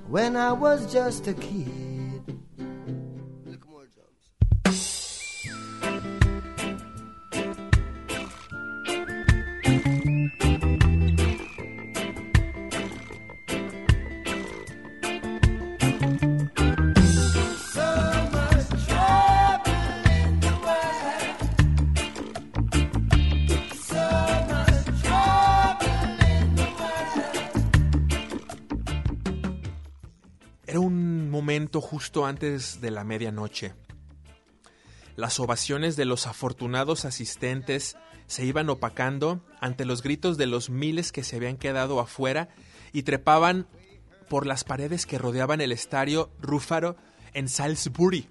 When 0.07 0.36
I 0.36 0.53
was 0.53 0.91
just 0.91 1.27
a 1.27 1.33
kid. 1.33 1.84
Justo 31.86 32.25
antes 32.25 32.81
de 32.81 32.89
la 32.89 33.03
medianoche. 33.03 33.73
Las 35.15 35.39
ovaciones 35.39 35.95
de 35.95 36.05
los 36.05 36.25
afortunados 36.25 37.05
asistentes 37.05 37.95
se 38.25 38.43
iban 38.43 38.69
opacando 38.69 39.45
ante 39.61 39.86
los 39.86 40.01
gritos 40.01 40.38
de 40.38 40.47
los 40.47 40.71
miles 40.71 41.11
que 41.11 41.23
se 41.23 41.36
habían 41.36 41.57
quedado 41.57 41.99
afuera 41.99 42.49
y 42.91 43.03
trepaban 43.03 43.67
por 44.27 44.47
las 44.47 44.63
paredes 44.63 45.05
que 45.05 45.19
rodeaban 45.19 45.61
el 45.61 45.71
estadio 45.71 46.31
Rúfaro 46.41 46.97
en 47.33 47.47
Salisbury, 47.47 48.27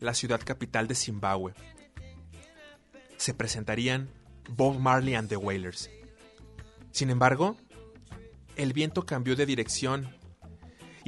la 0.00 0.12
ciudad 0.12 0.40
capital 0.44 0.88
de 0.88 0.96
Zimbabue. 0.96 1.54
Se 3.16 3.32
presentarían 3.32 4.10
Bob 4.50 4.78
Marley 4.78 5.14
and 5.14 5.28
the 5.28 5.36
Wailers. 5.36 5.88
Sin 6.90 7.10
embargo, 7.10 7.56
el 8.56 8.72
viento 8.72 9.06
cambió 9.06 9.36
de 9.36 9.46
dirección 9.46 10.17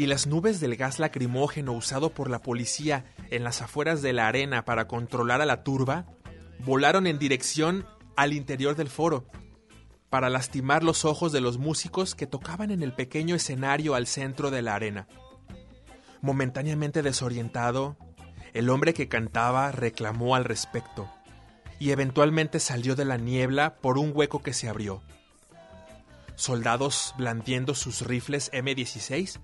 y 0.00 0.06
las 0.06 0.26
nubes 0.26 0.60
del 0.60 0.76
gas 0.76 0.98
lacrimógeno 0.98 1.72
usado 1.72 2.14
por 2.14 2.30
la 2.30 2.40
policía 2.40 3.04
en 3.28 3.44
las 3.44 3.60
afueras 3.60 4.00
de 4.00 4.14
la 4.14 4.28
arena 4.28 4.64
para 4.64 4.88
controlar 4.88 5.42
a 5.42 5.44
la 5.44 5.62
turba 5.62 6.06
volaron 6.60 7.06
en 7.06 7.18
dirección 7.18 7.84
al 8.16 8.32
interior 8.32 8.76
del 8.76 8.88
foro 8.88 9.26
para 10.08 10.30
lastimar 10.30 10.84
los 10.84 11.04
ojos 11.04 11.32
de 11.32 11.42
los 11.42 11.58
músicos 11.58 12.14
que 12.14 12.26
tocaban 12.26 12.70
en 12.70 12.82
el 12.82 12.94
pequeño 12.94 13.34
escenario 13.34 13.94
al 13.94 14.06
centro 14.06 14.50
de 14.50 14.62
la 14.62 14.74
arena. 14.74 15.06
Momentáneamente 16.22 17.02
desorientado, 17.02 17.98
el 18.54 18.70
hombre 18.70 18.94
que 18.94 19.06
cantaba 19.06 19.70
reclamó 19.70 20.34
al 20.34 20.46
respecto 20.46 21.10
y 21.78 21.90
eventualmente 21.90 22.58
salió 22.58 22.96
de 22.96 23.04
la 23.04 23.18
niebla 23.18 23.74
por 23.74 23.98
un 23.98 24.12
hueco 24.14 24.42
que 24.42 24.54
se 24.54 24.66
abrió. 24.66 25.02
Soldados 26.36 27.14
blandiendo 27.18 27.74
sus 27.74 28.00
rifles 28.00 28.50
M16 28.52 29.40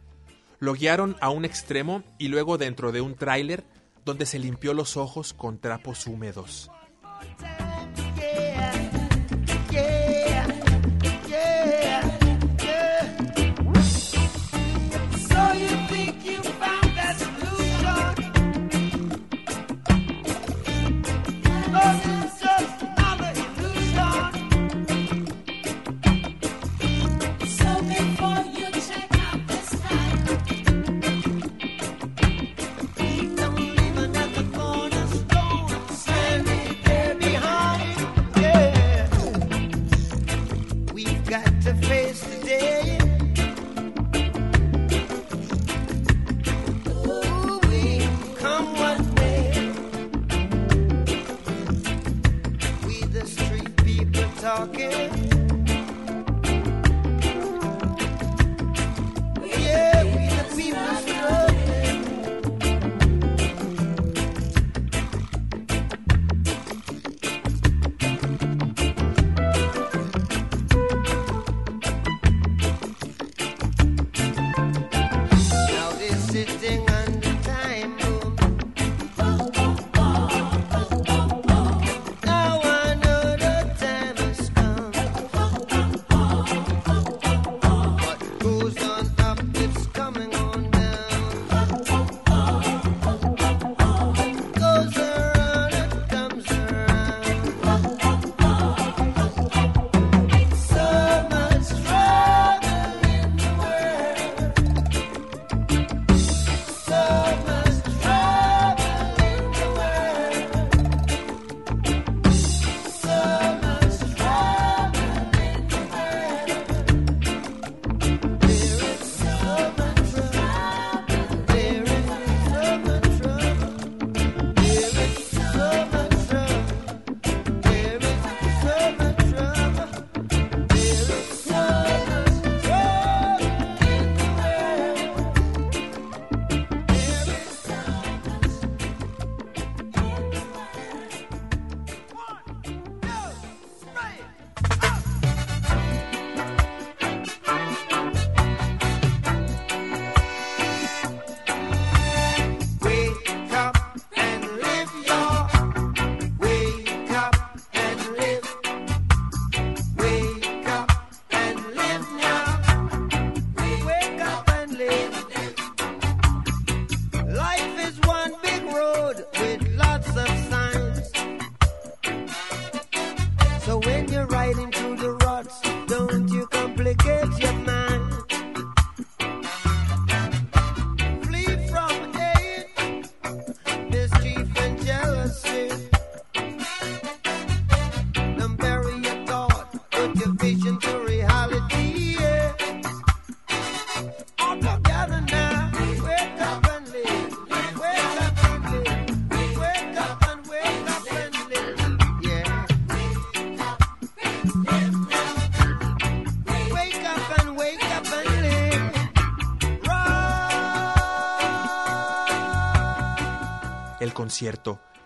lo 0.59 0.75
guiaron 0.75 1.17
a 1.21 1.31
un 1.31 1.45
extremo 1.45 2.03
y 2.19 2.29
luego 2.29 2.59
dentro 2.59 2.93
de 2.93 3.01
un 3.01 3.15
tráiler 3.15 3.65
donde 4.05 4.27
se 4.27 4.39
limpió 4.39 4.73
los 4.73 4.97
ojos 4.97 5.33
con 5.33 5.59
trapos 5.59 6.07
húmedos. 6.07 6.71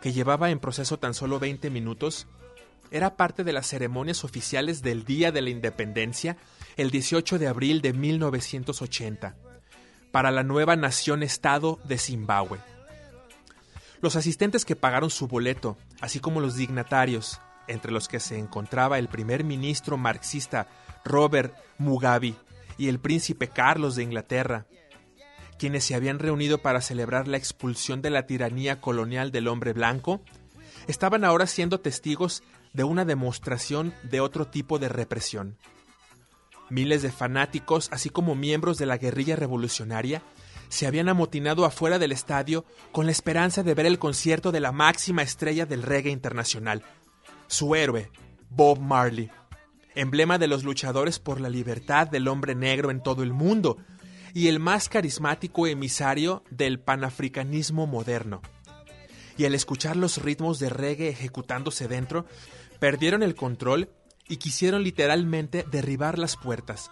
Que 0.00 0.12
llevaba 0.12 0.50
en 0.50 0.58
proceso 0.58 0.98
tan 0.98 1.14
solo 1.14 1.38
20 1.38 1.70
minutos, 1.70 2.26
era 2.90 3.16
parte 3.16 3.44
de 3.44 3.52
las 3.52 3.66
ceremonias 3.66 4.24
oficiales 4.24 4.82
del 4.82 5.04
Día 5.04 5.30
de 5.30 5.42
la 5.42 5.50
Independencia, 5.50 6.36
el 6.76 6.90
18 6.90 7.38
de 7.38 7.46
abril 7.46 7.82
de 7.82 7.92
1980, 7.92 9.36
para 10.10 10.30
la 10.30 10.42
nueva 10.42 10.76
nación-estado 10.76 11.78
de 11.84 11.98
Zimbabue. 11.98 12.58
Los 14.00 14.16
asistentes 14.16 14.64
que 14.64 14.76
pagaron 14.76 15.10
su 15.10 15.28
boleto, 15.28 15.76
así 16.00 16.20
como 16.20 16.40
los 16.40 16.56
dignatarios, 16.56 17.40
entre 17.68 17.92
los 17.92 18.08
que 18.08 18.18
se 18.18 18.38
encontraba 18.38 18.98
el 18.98 19.08
primer 19.08 19.44
ministro 19.44 19.96
marxista 19.96 20.66
Robert 21.04 21.54
Mugabe 21.78 22.34
y 22.78 22.88
el 22.88 22.98
príncipe 22.98 23.48
Carlos 23.48 23.94
de 23.94 24.02
Inglaterra, 24.02 24.66
quienes 25.60 25.84
se 25.84 25.94
habían 25.94 26.18
reunido 26.18 26.56
para 26.56 26.80
celebrar 26.80 27.28
la 27.28 27.36
expulsión 27.36 28.00
de 28.00 28.08
la 28.08 28.26
tiranía 28.26 28.80
colonial 28.80 29.30
del 29.30 29.46
hombre 29.46 29.74
blanco, 29.74 30.22
estaban 30.88 31.22
ahora 31.22 31.46
siendo 31.46 31.80
testigos 31.80 32.42
de 32.72 32.82
una 32.84 33.04
demostración 33.04 33.92
de 34.02 34.22
otro 34.22 34.46
tipo 34.46 34.78
de 34.78 34.88
represión. 34.88 35.58
Miles 36.70 37.02
de 37.02 37.12
fanáticos, 37.12 37.90
así 37.92 38.08
como 38.08 38.34
miembros 38.34 38.78
de 38.78 38.86
la 38.86 38.96
guerrilla 38.96 39.36
revolucionaria, 39.36 40.22
se 40.70 40.86
habían 40.86 41.10
amotinado 41.10 41.66
afuera 41.66 41.98
del 41.98 42.12
estadio 42.12 42.64
con 42.90 43.04
la 43.04 43.12
esperanza 43.12 43.62
de 43.62 43.74
ver 43.74 43.84
el 43.84 43.98
concierto 43.98 44.52
de 44.52 44.60
la 44.60 44.72
máxima 44.72 45.20
estrella 45.20 45.66
del 45.66 45.82
reggae 45.82 46.10
internacional, 46.10 46.84
su 47.48 47.74
héroe, 47.74 48.10
Bob 48.48 48.78
Marley, 48.78 49.30
emblema 49.94 50.38
de 50.38 50.46
los 50.46 50.64
luchadores 50.64 51.18
por 51.18 51.38
la 51.38 51.50
libertad 51.50 52.08
del 52.08 52.28
hombre 52.28 52.54
negro 52.54 52.90
en 52.90 53.02
todo 53.02 53.22
el 53.22 53.34
mundo 53.34 53.76
y 54.34 54.48
el 54.48 54.58
más 54.58 54.88
carismático 54.88 55.66
emisario 55.66 56.44
del 56.50 56.80
panafricanismo 56.80 57.86
moderno. 57.86 58.42
Y 59.36 59.44
al 59.44 59.54
escuchar 59.54 59.96
los 59.96 60.22
ritmos 60.22 60.58
de 60.58 60.68
reggae 60.68 61.08
ejecutándose 61.08 61.88
dentro, 61.88 62.26
perdieron 62.78 63.22
el 63.22 63.34
control 63.34 63.90
y 64.28 64.36
quisieron 64.36 64.82
literalmente 64.82 65.64
derribar 65.70 66.18
las 66.18 66.36
puertas. 66.36 66.90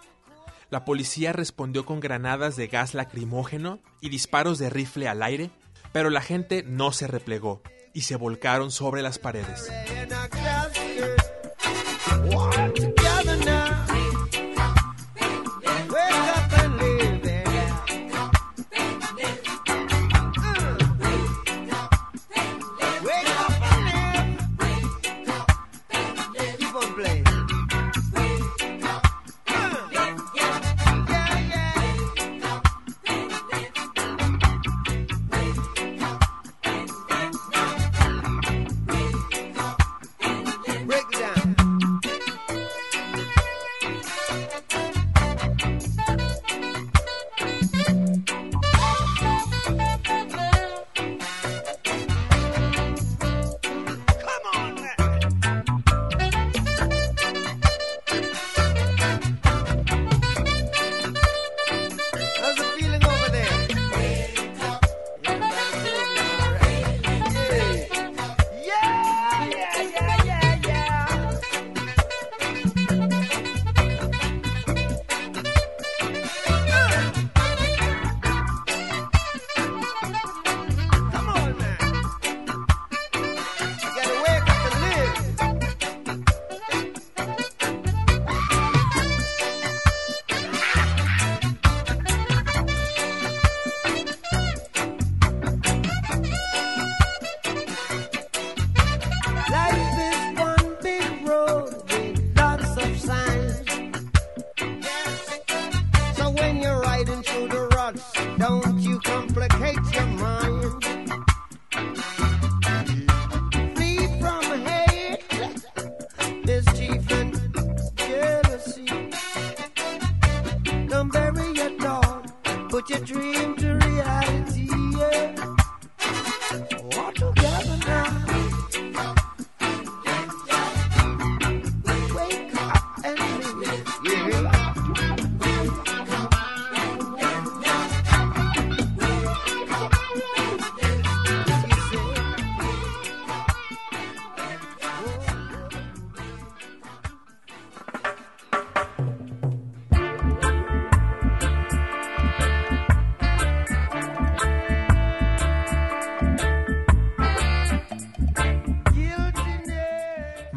La 0.69 0.85
policía 0.85 1.33
respondió 1.33 1.85
con 1.85 1.99
granadas 1.99 2.55
de 2.55 2.67
gas 2.67 2.93
lacrimógeno 2.93 3.79
y 4.01 4.09
disparos 4.09 4.59
de 4.59 4.69
rifle 4.69 5.07
al 5.07 5.23
aire, 5.23 5.49
pero 5.91 6.09
la 6.09 6.21
gente 6.21 6.63
no 6.63 6.91
se 6.91 7.07
replegó 7.07 7.61
y 7.93 8.01
se 8.01 8.15
volcaron 8.15 8.69
sobre 8.69 9.01
las 9.01 9.17
paredes. 9.17 9.69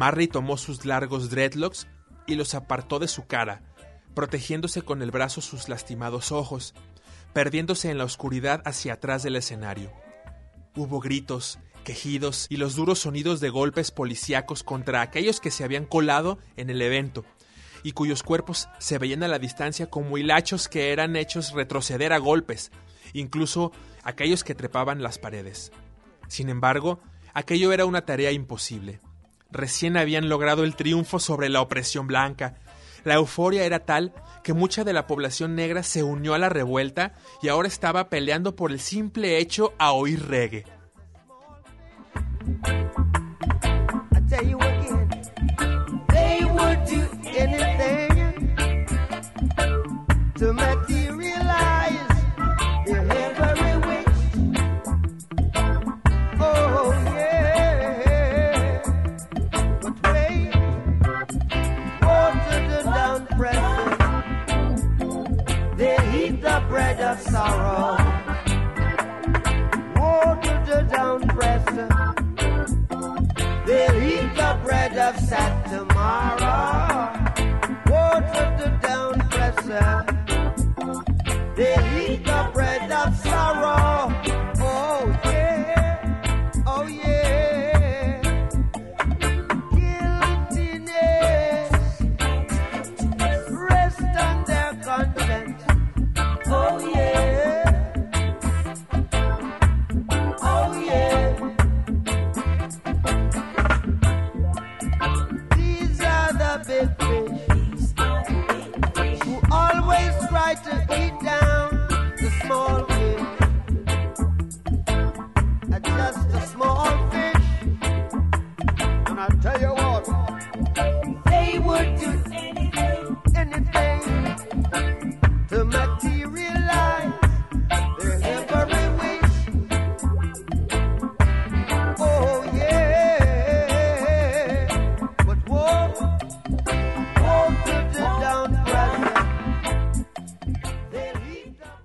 Marley 0.03 0.27
tomó 0.27 0.57
sus 0.57 0.83
largos 0.83 1.29
dreadlocks 1.29 1.87
y 2.27 2.35
los 2.35 2.55
apartó 2.55 2.99
de 2.99 3.07
su 3.07 3.25
cara, 3.25 3.61
protegiéndose 4.13 4.81
con 4.81 5.01
el 5.01 5.11
brazo 5.11 5.39
sus 5.39 5.69
lastimados 5.69 6.33
ojos, 6.33 6.73
perdiéndose 7.31 7.89
en 7.89 7.97
la 7.97 8.03
oscuridad 8.03 8.61
hacia 8.65 8.95
atrás 8.95 9.23
del 9.23 9.37
escenario. 9.37 9.93
Hubo 10.75 10.99
gritos, 10.99 11.57
quejidos 11.85 12.47
y 12.49 12.57
los 12.57 12.75
duros 12.75 12.99
sonidos 12.99 13.39
de 13.39 13.49
golpes 13.49 13.91
policíacos 13.91 14.61
contra 14.63 14.99
aquellos 14.99 15.39
que 15.39 15.51
se 15.51 15.63
habían 15.63 15.85
colado 15.85 16.37
en 16.57 16.69
el 16.69 16.81
evento 16.81 17.23
y 17.81 17.93
cuyos 17.93 18.23
cuerpos 18.23 18.67
se 18.79 18.97
veían 18.97 19.23
a 19.23 19.29
la 19.29 19.39
distancia 19.39 19.89
como 19.89 20.17
hilachos 20.17 20.67
que 20.67 20.91
eran 20.91 21.15
hechos 21.15 21.53
retroceder 21.53 22.11
a 22.11 22.17
golpes, 22.17 22.73
incluso 23.13 23.71
aquellos 24.03 24.43
que 24.43 24.53
trepaban 24.53 25.01
las 25.01 25.17
paredes. 25.17 25.71
Sin 26.27 26.49
embargo, 26.49 26.99
aquello 27.33 27.71
era 27.71 27.85
una 27.85 28.01
tarea 28.01 28.33
imposible. 28.33 28.99
Recién 29.53 29.97
habían 29.97 30.29
logrado 30.29 30.63
el 30.63 30.75
triunfo 30.75 31.19
sobre 31.19 31.47
la 31.47 31.61
opresión 31.61 32.07
blanca. 32.07 32.55
La 33.03 33.13
euforia 33.13 33.65
era 33.65 33.85
tal 33.85 34.13
que 34.43 34.53
mucha 34.53 34.83
de 34.83 34.93
la 34.93 35.05
población 35.05 35.53
negra 35.55 35.83
se 35.83 36.01
unió 36.01 36.33
a 36.33 36.39
la 36.39 36.49
revuelta 36.49 37.13
y 37.41 37.49
ahora 37.49 37.67
estaba 37.67 38.09
peleando 38.09 38.55
por 38.55 38.71
el 38.71 38.79
simple 38.79 39.37
hecho 39.37 39.73
a 39.77 39.91
oír 39.91 40.27
reggae. 40.27 40.65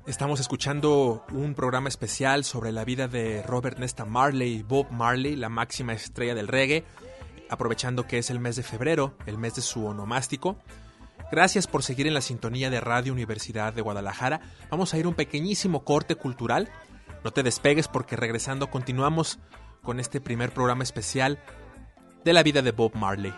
Estamos 0.08 0.40
escuchando 0.40 1.22
un 1.32 1.52
programa 1.52 1.90
especial 1.90 2.42
sobre 2.42 2.72
la 2.72 2.82
vida 2.86 3.08
de 3.08 3.42
Robert 3.42 3.78
Nesta 3.78 4.06
Marley, 4.06 4.62
Bob 4.62 4.90
Marley, 4.90 5.36
la 5.36 5.50
máxima 5.50 5.92
estrella 5.92 6.34
del 6.34 6.48
reggae, 6.48 6.82
aprovechando 7.50 8.06
que 8.06 8.16
es 8.16 8.30
el 8.30 8.40
mes 8.40 8.56
de 8.56 8.62
febrero, 8.62 9.12
el 9.26 9.36
mes 9.36 9.56
de 9.56 9.60
su 9.60 9.84
onomástico. 9.84 10.56
Gracias 11.30 11.66
por 11.66 11.82
seguir 11.82 12.06
en 12.06 12.14
la 12.14 12.22
sintonía 12.22 12.70
de 12.70 12.80
Radio 12.80 13.12
Universidad 13.12 13.74
de 13.74 13.82
Guadalajara. 13.82 14.40
Vamos 14.70 14.94
a 14.94 14.98
ir 14.98 15.06
un 15.06 15.12
pequeñísimo 15.12 15.84
corte 15.84 16.14
cultural. 16.14 16.70
No 17.22 17.30
te 17.30 17.42
despegues 17.42 17.86
porque 17.86 18.16
regresando 18.16 18.70
continuamos 18.70 19.38
con 19.82 20.00
este 20.00 20.22
primer 20.22 20.54
programa 20.54 20.84
especial 20.84 21.38
de 22.24 22.32
la 22.32 22.42
vida 22.42 22.62
de 22.62 22.72
Bob 22.72 22.94
Marley. 22.94 23.34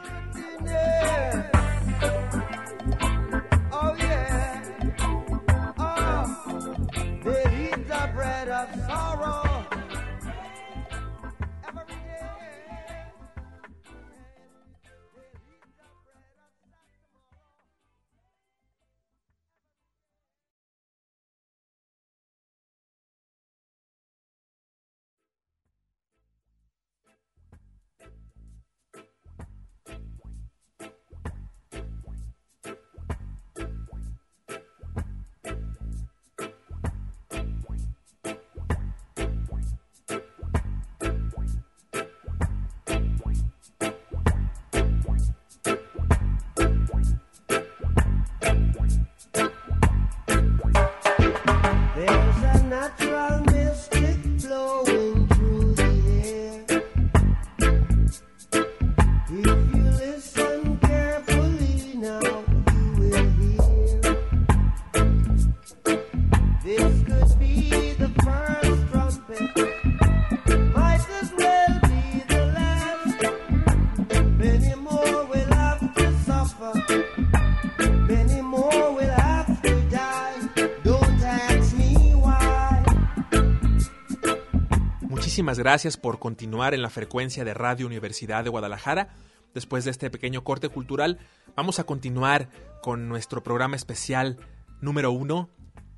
Gracias 85.59 85.97
por 85.97 86.19
continuar 86.19 86.75
en 86.75 86.83
la 86.83 86.91
frecuencia 86.91 87.45
de 87.45 87.55
Radio 87.55 87.87
Universidad 87.87 88.45
de 88.45 88.51
Guadalajara. 88.51 89.09
Después 89.53 89.85
de 89.85 89.91
este 89.91 90.11
pequeño 90.11 90.45
corte 90.45 90.69
cultural, 90.69 91.19
vamos 91.57 91.81
a 91.81 91.85
continuar 91.85 92.49
con 92.83 93.09
nuestro 93.09 93.43
programa 93.43 93.75
especial 93.75 94.39
número 94.81 95.11
uno 95.11 95.51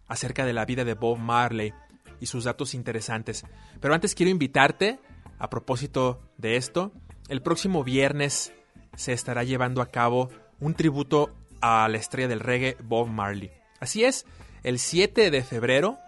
acerca 0.09 0.47
de 0.47 0.55
la 0.55 0.65
vida 0.65 0.85
de 0.85 0.95
Bob 0.95 1.19
Marley 1.19 1.75
y 2.19 2.27
sus 2.27 2.45
datos 2.45 2.73
interesantes. 2.73 3.45
Pero 3.81 3.93
antes 3.93 4.15
quiero 4.15 4.31
invitarte, 4.31 5.01
a 5.39 5.51
propósito 5.51 6.23
de 6.39 6.57
esto, 6.57 6.93
el 7.29 7.43
próximo 7.43 7.85
viernes 7.85 8.55
se 8.97 9.13
estará 9.13 9.45
llevando 9.45 9.83
a 9.83 9.91
cabo 9.91 10.31
un 10.61 10.75
tributo 10.75 11.35
a 11.61 11.89
la 11.89 11.99
estrella 11.99 12.29
del 12.29 12.41
reggae 12.41 12.77
Bob 12.83 13.09
Marley. 13.09 13.51
Así 13.81 14.05
es, 14.05 14.25
el 14.63 14.79
7 14.79 15.31
de 15.31 15.43
febrero 15.43 15.99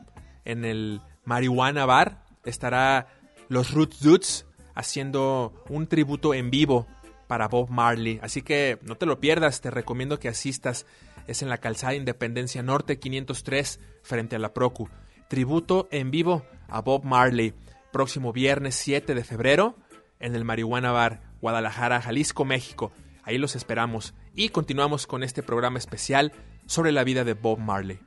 en 0.45 0.65
el 0.65 1.03
Marihuana 1.25 1.85
Bar 1.85 2.25
estará 2.45 3.09
los 3.49 3.73
Roots 3.73 4.01
Dudes 4.01 4.47
haciendo 4.75 5.53
un 5.69 5.87
tributo 5.87 6.35
en 6.35 6.51
vivo 6.51 6.87
para 7.27 7.49
Bob 7.49 7.71
Marley. 7.71 8.19
Así 8.23 8.43
que 8.43 8.79
no 8.83 8.97
te 8.97 9.07
lo 9.07 9.21
pierdas, 9.21 9.61
te 9.61 9.71
recomiendo 9.71 10.19
que 10.19 10.29
asistas. 10.29 10.87
Es 11.27 11.43
en 11.43 11.49
la 11.49 11.59
calzada 11.59 11.95
Independencia 11.95 12.63
Norte 12.63 12.99
503 12.99 13.81
frente 14.03 14.37
a 14.37 14.39
la 14.39 14.53
Procu. 14.53 14.89
Tributo 15.29 15.89
en 15.91 16.11
vivo 16.11 16.45
a 16.69 16.81
Bob 16.81 17.05
Marley. 17.05 17.55
Próximo 17.93 18.33
viernes 18.33 18.75
7 18.75 19.15
de 19.15 19.25
febrero 19.25 19.77
en 20.21 20.35
el 20.35 20.45
Marihuana 20.45 20.93
Bar, 20.93 21.23
Guadalajara, 21.41 22.01
Jalisco, 22.01 22.45
México. 22.45 22.93
Ahí 23.23 23.39
los 23.39 23.57
esperamos. 23.57 24.15
Y 24.35 24.51
continuamos 24.51 25.07
con 25.07 25.23
este 25.23 25.43
programa 25.43 25.79
especial 25.79 26.33
sobre 26.67 26.93
la 26.93 27.05
vida 27.05 27.25
de 27.25 27.35
Bob 27.35 27.59
Marley. 27.59 28.01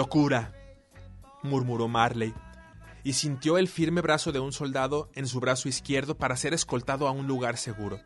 Locura, 0.00 0.54
murmuró 1.42 1.86
Marley, 1.86 2.32
y 3.04 3.12
sintió 3.12 3.58
el 3.58 3.68
firme 3.68 4.00
brazo 4.00 4.32
de 4.32 4.40
un 4.40 4.50
soldado 4.50 5.10
en 5.12 5.26
su 5.26 5.40
brazo 5.40 5.68
izquierdo 5.68 6.16
para 6.16 6.38
ser 6.38 6.54
escoltado 6.54 7.06
a 7.06 7.10
un 7.10 7.26
lugar 7.26 7.58
seguro. 7.58 8.00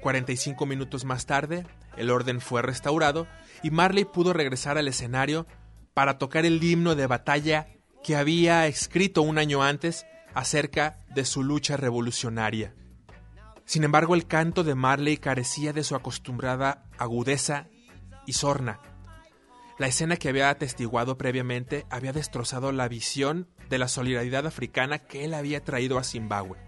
Cuarenta 0.00 0.32
y 0.32 0.36
cinco 0.36 0.66
minutos 0.66 1.04
más 1.04 1.24
tarde, 1.24 1.68
el 1.96 2.10
orden 2.10 2.40
fue 2.40 2.62
restaurado 2.62 3.28
y 3.62 3.70
Marley 3.70 4.04
pudo 4.04 4.32
regresar 4.32 4.76
al 4.76 4.88
escenario 4.88 5.46
para 5.94 6.18
tocar 6.18 6.46
el 6.46 6.60
himno 6.64 6.96
de 6.96 7.06
batalla 7.06 7.68
que 8.02 8.16
había 8.16 8.66
escrito 8.66 9.22
un 9.22 9.38
año 9.38 9.62
antes 9.62 10.06
acerca 10.34 10.98
de 11.14 11.24
su 11.24 11.44
lucha 11.44 11.76
revolucionaria. 11.76 12.74
Sin 13.66 13.84
embargo, 13.84 14.16
el 14.16 14.26
canto 14.26 14.64
de 14.64 14.74
Marley 14.74 15.18
carecía 15.18 15.72
de 15.72 15.84
su 15.84 15.94
acostumbrada 15.94 16.90
agudeza 16.98 17.68
y 18.26 18.32
sorna 18.32 18.80
la 19.76 19.88
escena 19.88 20.16
que 20.16 20.28
había 20.28 20.50
atestiguado 20.50 21.18
previamente 21.18 21.84
había 21.90 22.12
destrozado 22.12 22.70
la 22.70 22.86
visión 22.86 23.48
de 23.68 23.78
la 23.78 23.88
solidaridad 23.88 24.46
africana 24.46 25.00
que 25.00 25.24
él 25.24 25.34
había 25.34 25.64
traído 25.64 25.98
a 25.98 26.04
Zimbabue. 26.04 26.58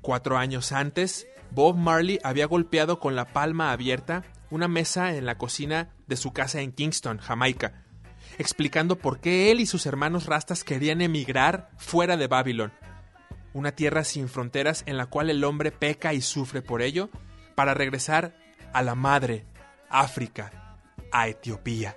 Cuatro 0.00 0.38
años 0.38 0.70
antes, 0.70 1.26
Bob 1.50 1.76
Marley 1.76 2.20
había 2.22 2.46
golpeado 2.46 3.00
con 3.00 3.16
la 3.16 3.32
palma 3.32 3.72
abierta 3.72 4.22
una 4.50 4.68
mesa 4.68 5.16
en 5.16 5.26
la 5.26 5.38
cocina 5.38 5.90
de 6.06 6.16
su 6.16 6.32
casa 6.32 6.60
en 6.60 6.72
Kingston, 6.72 7.18
Jamaica, 7.18 7.84
explicando 8.38 8.98
por 8.98 9.20
qué 9.20 9.50
él 9.50 9.60
y 9.60 9.66
sus 9.66 9.86
hermanos 9.86 10.26
rastas 10.26 10.62
querían 10.62 11.00
emigrar 11.00 11.70
fuera 11.78 12.16
de 12.16 12.28
Babilón, 12.28 12.72
una 13.54 13.72
tierra 13.72 14.04
sin 14.04 14.28
fronteras 14.28 14.84
en 14.86 14.96
la 14.96 15.06
cual 15.06 15.30
el 15.30 15.42
hombre 15.42 15.72
peca 15.72 16.14
y 16.14 16.20
sufre 16.20 16.62
por 16.62 16.80
ello, 16.80 17.10
para 17.54 17.74
regresar 17.74 18.36
a 18.72 18.82
la 18.82 18.94
madre, 18.94 19.46
África, 19.90 20.61
a 21.12 21.28
Etiopía. 21.28 21.96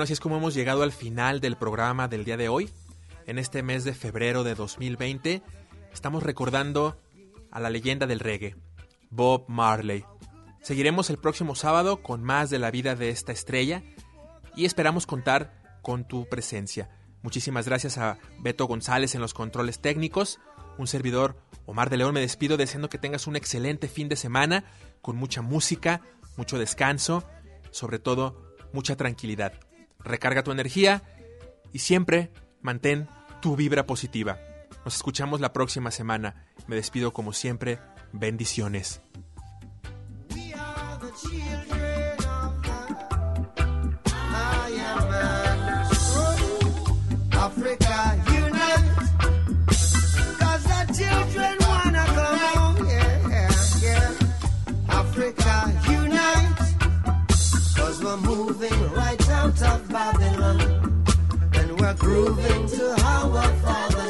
Bueno, 0.00 0.04
así 0.04 0.14
es 0.14 0.20
como 0.20 0.38
hemos 0.38 0.54
llegado 0.54 0.82
al 0.82 0.92
final 0.92 1.40
del 1.40 1.58
programa 1.58 2.08
del 2.08 2.24
día 2.24 2.38
de 2.38 2.48
hoy. 2.48 2.70
En 3.26 3.38
este 3.38 3.62
mes 3.62 3.84
de 3.84 3.92
febrero 3.92 4.44
de 4.44 4.54
2020 4.54 5.42
estamos 5.92 6.22
recordando 6.22 6.98
a 7.50 7.60
la 7.60 7.68
leyenda 7.68 8.06
del 8.06 8.18
reggae, 8.18 8.56
Bob 9.10 9.44
Marley. 9.48 10.06
Seguiremos 10.62 11.10
el 11.10 11.18
próximo 11.18 11.54
sábado 11.54 12.02
con 12.02 12.24
más 12.24 12.48
de 12.48 12.58
la 12.58 12.70
vida 12.70 12.94
de 12.94 13.10
esta 13.10 13.32
estrella 13.32 13.82
y 14.56 14.64
esperamos 14.64 15.04
contar 15.04 15.52
con 15.82 16.08
tu 16.08 16.26
presencia. 16.30 16.88
Muchísimas 17.20 17.66
gracias 17.66 17.98
a 17.98 18.16
Beto 18.38 18.64
González 18.64 19.14
en 19.14 19.20
los 19.20 19.34
controles 19.34 19.82
técnicos. 19.82 20.40
Un 20.78 20.86
servidor, 20.86 21.36
Omar 21.66 21.90
de 21.90 21.98
León, 21.98 22.14
me 22.14 22.20
despido 22.20 22.56
deseando 22.56 22.88
que 22.88 22.96
tengas 22.96 23.26
un 23.26 23.36
excelente 23.36 23.86
fin 23.86 24.08
de 24.08 24.16
semana 24.16 24.64
con 25.02 25.16
mucha 25.16 25.42
música, 25.42 26.00
mucho 26.38 26.58
descanso, 26.58 27.22
sobre 27.70 27.98
todo 27.98 28.56
mucha 28.72 28.96
tranquilidad. 28.96 29.60
Recarga 30.04 30.42
tu 30.42 30.52
energía 30.52 31.02
y 31.72 31.80
siempre 31.80 32.30
mantén 32.60 33.08
tu 33.40 33.56
vibra 33.56 33.86
positiva. 33.86 34.38
Nos 34.84 34.96
escuchamos 34.96 35.40
la 35.40 35.52
próxima 35.52 35.90
semana. 35.90 36.46
Me 36.66 36.76
despido 36.76 37.12
como 37.12 37.32
siempre. 37.32 37.78
Bendiciones. 38.12 39.02
Of 59.62 59.88
Babylon. 59.88 60.60
And 61.54 61.80
we're 61.80 61.94
grooving 61.94 62.66
to 62.66 62.90
our 63.04 63.42
father's 63.62 64.09